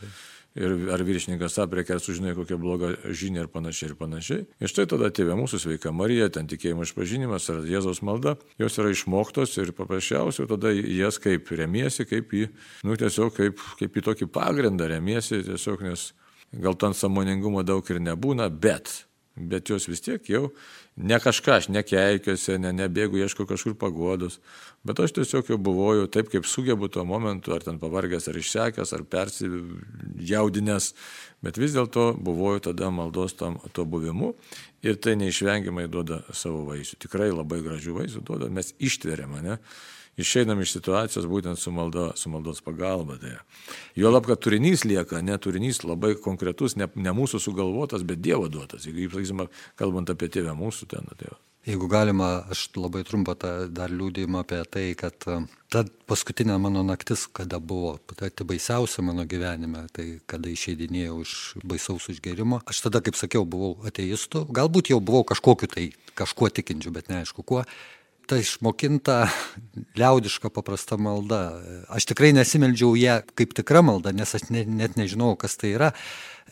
ir 0.57 0.73
ar 0.89 1.03
viršininkas 1.05 1.59
apriekia, 1.61 1.99
ar 1.99 2.01
sužinai 2.01 2.33
kokią 2.35 2.57
blogą 2.57 2.89
žinią 3.05 3.45
ir 3.45 3.51
panašiai 3.53 3.91
ir 3.91 3.93
panašiai. 3.99 4.47
Ir 4.57 4.73
štai 4.73 4.87
tada 4.89 5.11
tėvė 5.13 5.37
mūsų 5.37 5.61
sveika 5.67 5.93
Marija, 5.93 6.31
ten 6.33 6.49
tikėjimo 6.49 6.87
išpažinimas 6.87 7.45
ar 7.53 7.61
Jėzaus 7.69 8.01
malda, 8.01 8.33
jos 8.57 8.79
yra 8.81 8.89
išmoktos 8.89 9.53
ir 9.61 9.75
paprasčiausiai 9.77 10.49
tada 10.49 10.73
jas 10.73 11.21
kaip 11.21 11.53
remiesi, 11.53 12.07
kaip 12.09 12.33
į, 12.33 12.47
nu 12.89 12.97
tiesiog 12.97 13.37
kaip, 13.37 13.61
kaip 13.77 14.01
į 14.01 14.05
tokį 14.09 14.31
pagrindą 14.33 14.89
remiesi, 14.89 15.43
tiesiog 15.45 15.85
nes 15.85 16.09
gal 16.57 16.73
ten 16.73 16.97
samoningumo 16.97 17.61
daug 17.61 17.85
ir 17.93 18.01
nebūna, 18.01 18.49
bet 18.49 19.03
bet 19.49 19.69
jos 19.71 19.87
vis 19.89 20.03
tiek 20.03 20.25
jau 20.29 20.49
ne 21.01 21.17
kažką, 21.21 21.55
aš 21.57 21.67
nekeikiuosi, 21.71 22.57
ne, 22.61 22.71
nebėgu, 22.75 23.19
ieško 23.23 23.45
kažkur 23.49 23.75
pagodos, 23.79 24.39
bet 24.87 24.99
aš 25.01 25.15
tiesiog 25.17 25.53
jau 25.53 25.57
buvau 25.61 26.07
taip, 26.11 26.29
kaip 26.33 26.45
sugebu 26.49 26.89
tuo 26.91 27.05
momentu, 27.07 27.53
ar 27.55 27.63
ten 27.65 27.79
pavargęs, 27.81 28.27
ar 28.29 28.39
išsekęs, 28.41 28.93
ar 28.97 29.05
persijaudinęs, 29.15 30.91
bet 31.45 31.61
vis 31.61 31.77
dėlto 31.77 32.11
buvau 32.19 32.59
tada 32.63 32.91
maldos 32.93 33.37
tam, 33.39 33.57
to 33.73 33.85
buvimu 33.87 34.33
ir 34.85 34.99
tai 35.01 35.15
neišvengiamai 35.21 35.87
duoda 35.91 36.21
savo 36.33 36.65
vaisių. 36.69 36.99
Tikrai 37.07 37.31
labai 37.31 37.61
gražių 37.65 37.97
vaisių 38.01 38.25
duoda, 38.27 38.51
mes 38.53 38.75
ištveriam, 38.79 39.39
ne? 39.45 39.57
Išeinam 40.21 40.61
iš 40.63 40.75
situacijos 40.77 41.27
būtent 41.29 41.59
su, 41.59 41.73
maldo, 41.75 42.09
su 42.15 42.31
maldos 42.31 42.63
pagalba. 42.65 43.17
Tai. 43.21 43.35
Jo 43.99 44.13
lab, 44.13 44.29
kad 44.29 44.41
turinys 44.41 44.85
lieka, 44.87 45.21
ne 45.25 45.37
turinys 45.41 45.83
labai 45.85 46.15
konkretus, 46.21 46.77
ne, 46.79 46.89
ne 46.95 47.15
mūsų 47.15 47.41
sugalvotas, 47.43 48.05
bet 48.07 48.23
Dievo 48.23 48.49
duotas. 48.51 48.87
Jeigu, 48.89 49.09
sakysime, 49.13 49.49
kalbant 49.79 50.13
apie 50.13 50.31
tėvę 50.31 50.55
mūsų 50.57 50.91
ten, 50.93 51.09
tėvą. 51.19 51.39
Jeigu 51.61 51.85
galima, 51.85 52.47
aš 52.49 52.71
labai 52.73 53.03
trumpą 53.05 53.35
dar 53.69 53.91
liūdėjimą 53.93 54.39
apie 54.41 54.63
tai, 54.65 54.85
kad 54.97 55.13
ta 55.69 55.83
paskutinė 56.09 56.55
mano 56.57 56.81
naktis, 56.81 57.27
kada 57.29 57.59
buvo 57.61 57.99
pati 58.09 58.47
baisiausia 58.49 59.05
mano 59.05 59.27
gyvenime, 59.29 59.83
tai 59.93 60.07
kada 60.25 60.49
išeidinėjau 60.49 61.19
iš 61.21 61.35
baisaus 61.61 62.09
užgerimo. 62.09 62.63
Aš 62.65 62.81
tada, 62.87 63.03
kaip 63.05 63.19
sakiau, 63.19 63.45
buvau 63.45 63.75
ateistų, 63.85 64.47
galbūt 64.49 64.89
jau 64.89 64.97
buvau 65.05 65.21
kažkokiu 65.21 65.69
tai, 65.69 65.85
kažkuo 66.17 66.49
tikinčiu, 66.49 66.95
bet 66.97 67.13
neaišku 67.13 67.45
kuo. 67.45 67.61
Ta 68.31 68.37
išmokinta 68.39 69.25
liaudiška 69.99 70.47
paprasta 70.55 70.95
malda. 70.95 71.39
Aš 71.91 72.05
tikrai 72.13 72.29
nesimeldžiau 72.31 72.93
ją 72.95 73.17
kaip 73.35 73.51
tikra 73.57 73.81
malda, 73.83 74.13
nes 74.15 74.31
aš 74.37 74.45
ne, 74.55 74.61
net 74.63 74.95
nežinau, 74.95 75.33
kas 75.35 75.57
tai 75.59 75.73
yra. 75.75 75.89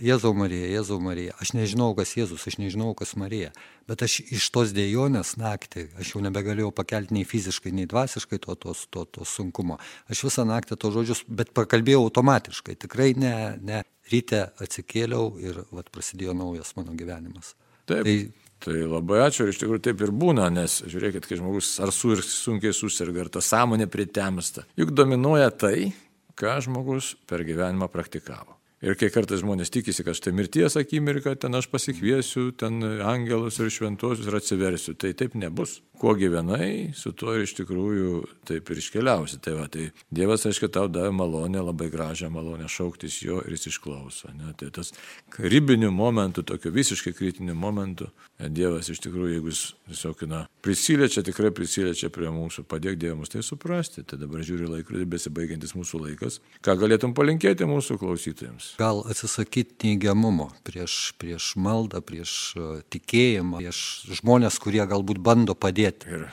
Jėzau 0.03 0.33
Marija, 0.35 0.67
Jėzau 0.73 0.97
Marija. 0.99 1.37
Aš 1.39 1.53
nežinau, 1.55 1.93
kas 1.95 2.11
Jėzus, 2.17 2.43
aš 2.51 2.57
nežinau, 2.59 2.89
kas 2.99 3.15
Marija. 3.19 3.53
Bet 3.87 4.03
aš 4.03 4.17
iš 4.27 4.49
tos 4.51 4.73
dėjonės 4.75 5.37
naktį, 5.39 5.85
aš 6.03 6.11
jau 6.17 6.23
nebegalėjau 6.27 6.73
pakelti 6.75 7.15
nei 7.15 7.23
fiziškai, 7.27 7.71
nei 7.75 7.87
dvasiškai 7.87 8.41
to, 8.43 8.57
to, 8.59 8.75
to, 8.91 9.05
to 9.15 9.27
sunkumo. 9.27 9.79
Aš 10.11 10.25
visą 10.27 10.43
naktį 10.51 10.75
to 10.83 10.91
žodžius, 10.97 11.23
bet 11.31 11.55
pakalbėjau 11.55 12.03
automatiškai. 12.09 12.75
Tikrai 12.83 13.13
ne, 13.15 13.33
ne. 13.63 13.85
Ryte 14.09 14.49
atsikėliau 14.59 15.35
ir 15.39 15.63
vat, 15.71 15.87
prasidėjo 15.95 16.35
naujas 16.35 16.75
mano 16.75 16.95
gyvenimas. 16.99 17.53
Taip. 17.87 18.03
Tai, 18.03 18.15
Tai 18.59 18.75
labai 18.75 19.21
ačiū 19.23 19.45
ir 19.45 19.53
iš 19.53 19.61
tikrųjų 19.61 19.83
taip 19.87 20.01
ir 20.03 20.11
būna, 20.11 20.49
nes 20.51 20.81
žiūrėkit, 20.83 21.27
kai 21.29 21.39
žmogus 21.39 21.77
ar 21.79 21.93
su 21.95 22.11
ir 22.15 22.23
sunkiai 22.25 22.75
susirga, 22.75 23.23
ar 23.23 23.31
ta 23.31 23.43
sąmonė 23.43 23.87
pritemsta. 23.91 24.65
Juk 24.79 24.91
dominuoja 24.91 25.47
tai, 25.55 25.91
ką 26.39 26.59
žmogus 26.67 27.13
per 27.29 27.45
gyvenimą 27.47 27.87
praktikavo. 27.91 28.59
Ir 28.79 28.95
kai 28.95 29.09
kartais 29.11 29.41
žmonės 29.41 29.73
tikisi, 29.75 30.05
kad 30.07 30.15
štai 30.15 30.31
mirties 30.31 30.77
akimirka, 30.79 31.33
ten 31.35 31.57
aš 31.57 31.65
pasikviesiu, 31.67 32.45
ten 32.55 32.79
angelus 33.03 33.57
ir 33.59 33.67
šventosius 33.75 34.29
ir 34.29 34.37
atsiversiu. 34.39 34.93
Tai 34.95 35.11
taip 35.19 35.35
nebus. 35.35 35.81
Kuo 35.99 36.13
gyvenai, 36.15 36.93
su 36.95 37.11
tuo 37.11 37.33
ir 37.35 37.43
iš 37.43 37.57
tikrųjų 37.57 38.21
taip 38.47 38.71
ir 38.71 38.79
iškeliausi. 38.79 39.41
Tai, 39.43 39.57
va, 39.57 39.67
tai 39.67 39.89
Dievas, 40.15 40.47
aišku, 40.47 40.71
tau 40.71 40.87
davė 40.87 41.11
malonę, 41.11 41.59
labai 41.59 41.89
gražią 41.91 42.31
malonę 42.31 42.71
šauktis 42.71 43.19
jo 43.25 43.41
ir 43.43 43.57
jis 43.57 43.73
išklauso. 43.73 44.31
Ne? 44.37 44.55
Tai 44.55 44.71
tas 44.79 44.93
ribinių 45.35 45.91
momentų, 45.91 46.47
tokių 46.47 46.71
visiškai 46.79 47.17
kritinių 47.19 47.59
momentų, 47.59 48.07
Dievas 48.39 48.87
iš 48.87 49.01
tikrųjų, 49.03 49.33
jeigu 49.33 49.51
jis 49.51 49.61
tiesiog, 49.89 50.21
na, 50.31 50.37
prisiliečia, 50.63 51.25
tikrai 51.27 51.49
prisiliečia 51.51 52.07
prie 52.13 52.29
mūsų, 52.31 52.63
padėk 52.71 52.95
Dievams 53.01 53.31
tai 53.33 53.41
suprasti. 53.43 54.05
Tai 54.07 54.15
dabar 54.21 54.45
žiūri 54.47 54.69
laikrodį, 54.77 55.07
besibaigiantis 55.11 55.75
mūsų 55.75 55.99
laikas. 56.05 56.37
Ką 56.63 56.77
galėtum 56.79 57.11
palinkėti 57.17 57.67
mūsų 57.67 57.97
klausytojams? 57.99 58.69
Gal 58.79 59.03
atsisakyti 59.11 59.89
neigiamumo 59.89 60.47
prieš, 60.63 61.11
prieš 61.19 61.51
maldą, 61.59 61.99
prieš 61.99 62.55
tikėjimą, 62.95 63.59
prieš 63.59 63.81
žmonės, 64.21 64.61
kurie 64.63 64.85
galbūt 64.87 65.19
bando 65.19 65.57
padėti. 65.59 66.07
Ir 66.07 66.29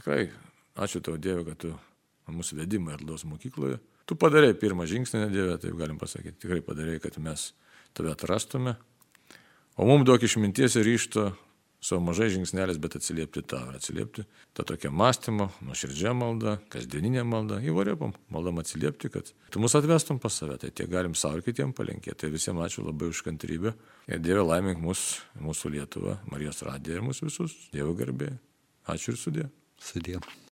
tikrai 0.00 0.24
ačiū 0.74 1.04
tau 1.06 1.14
Dieve, 1.22 1.46
kad 1.52 1.62
tu 1.62 1.70
mūsų 2.34 2.64
vedimą 2.64 2.96
Erdos 2.98 3.22
mokykloje. 3.30 3.78
Tu 4.10 4.18
padarėjai 4.18 4.58
pirmą 4.58 4.88
žingsnį, 4.90 5.22
Dieve, 5.30 5.54
taip 5.62 5.78
galim 5.78 6.02
pasakyti. 6.02 6.40
Tikrai 6.42 6.64
padarėjai, 6.66 7.04
kad 7.06 7.22
mes 7.22 7.52
tave 7.94 8.10
atrastume. 8.10 8.74
O 9.78 9.86
mums 9.86 10.04
duok 10.06 10.26
išminties 10.26 10.76
ir 10.78 10.86
ryšto 10.86 11.30
savo 11.84 12.00
mažai 12.04 12.30
žingsnelis, 12.32 12.78
bet 12.80 12.96
atsiliepti 12.98 13.42
tą 13.50 13.60
atsiliepti 13.76 14.24
tą 14.56 14.64
tokią 14.70 14.90
mąstymo, 14.94 15.50
nuoširdžią 15.68 16.14
maldą, 16.16 16.56
kasdieninę 16.72 17.24
maldą, 17.28 17.58
įvarėpam, 17.68 18.14
maldam 18.32 18.62
atsiliepti, 18.62 19.10
kad 19.12 19.32
tu 19.52 19.60
mus 19.60 19.76
atvestum 19.76 20.20
pas 20.22 20.32
save, 20.32 20.56
tai 20.62 20.70
tiek 20.70 20.88
galim 20.90 21.16
savo 21.18 21.40
ir 21.40 21.44
kitiem 21.46 21.74
palinkėti. 21.76 22.22
Tai 22.24 22.32
visiems 22.32 22.64
ačiū 22.64 22.86
labai 22.86 23.10
už 23.12 23.24
kantrybę 23.26 23.74
ir 24.08 24.22
Dieve 24.24 24.46
laimink 24.46 24.80
mus, 24.80 25.04
mūsų 25.40 25.74
Lietuvą, 25.76 26.16
Marijos 26.32 26.64
radiją 26.64 27.02
ir 27.02 27.06
mūsų 27.10 27.28
visus. 27.28 27.58
Dievo 27.74 27.92
garbė. 27.98 28.32
Ačiū 28.88 29.12
ir 29.12 29.20
sudė. 29.20 29.46
Sudė. 29.80 30.18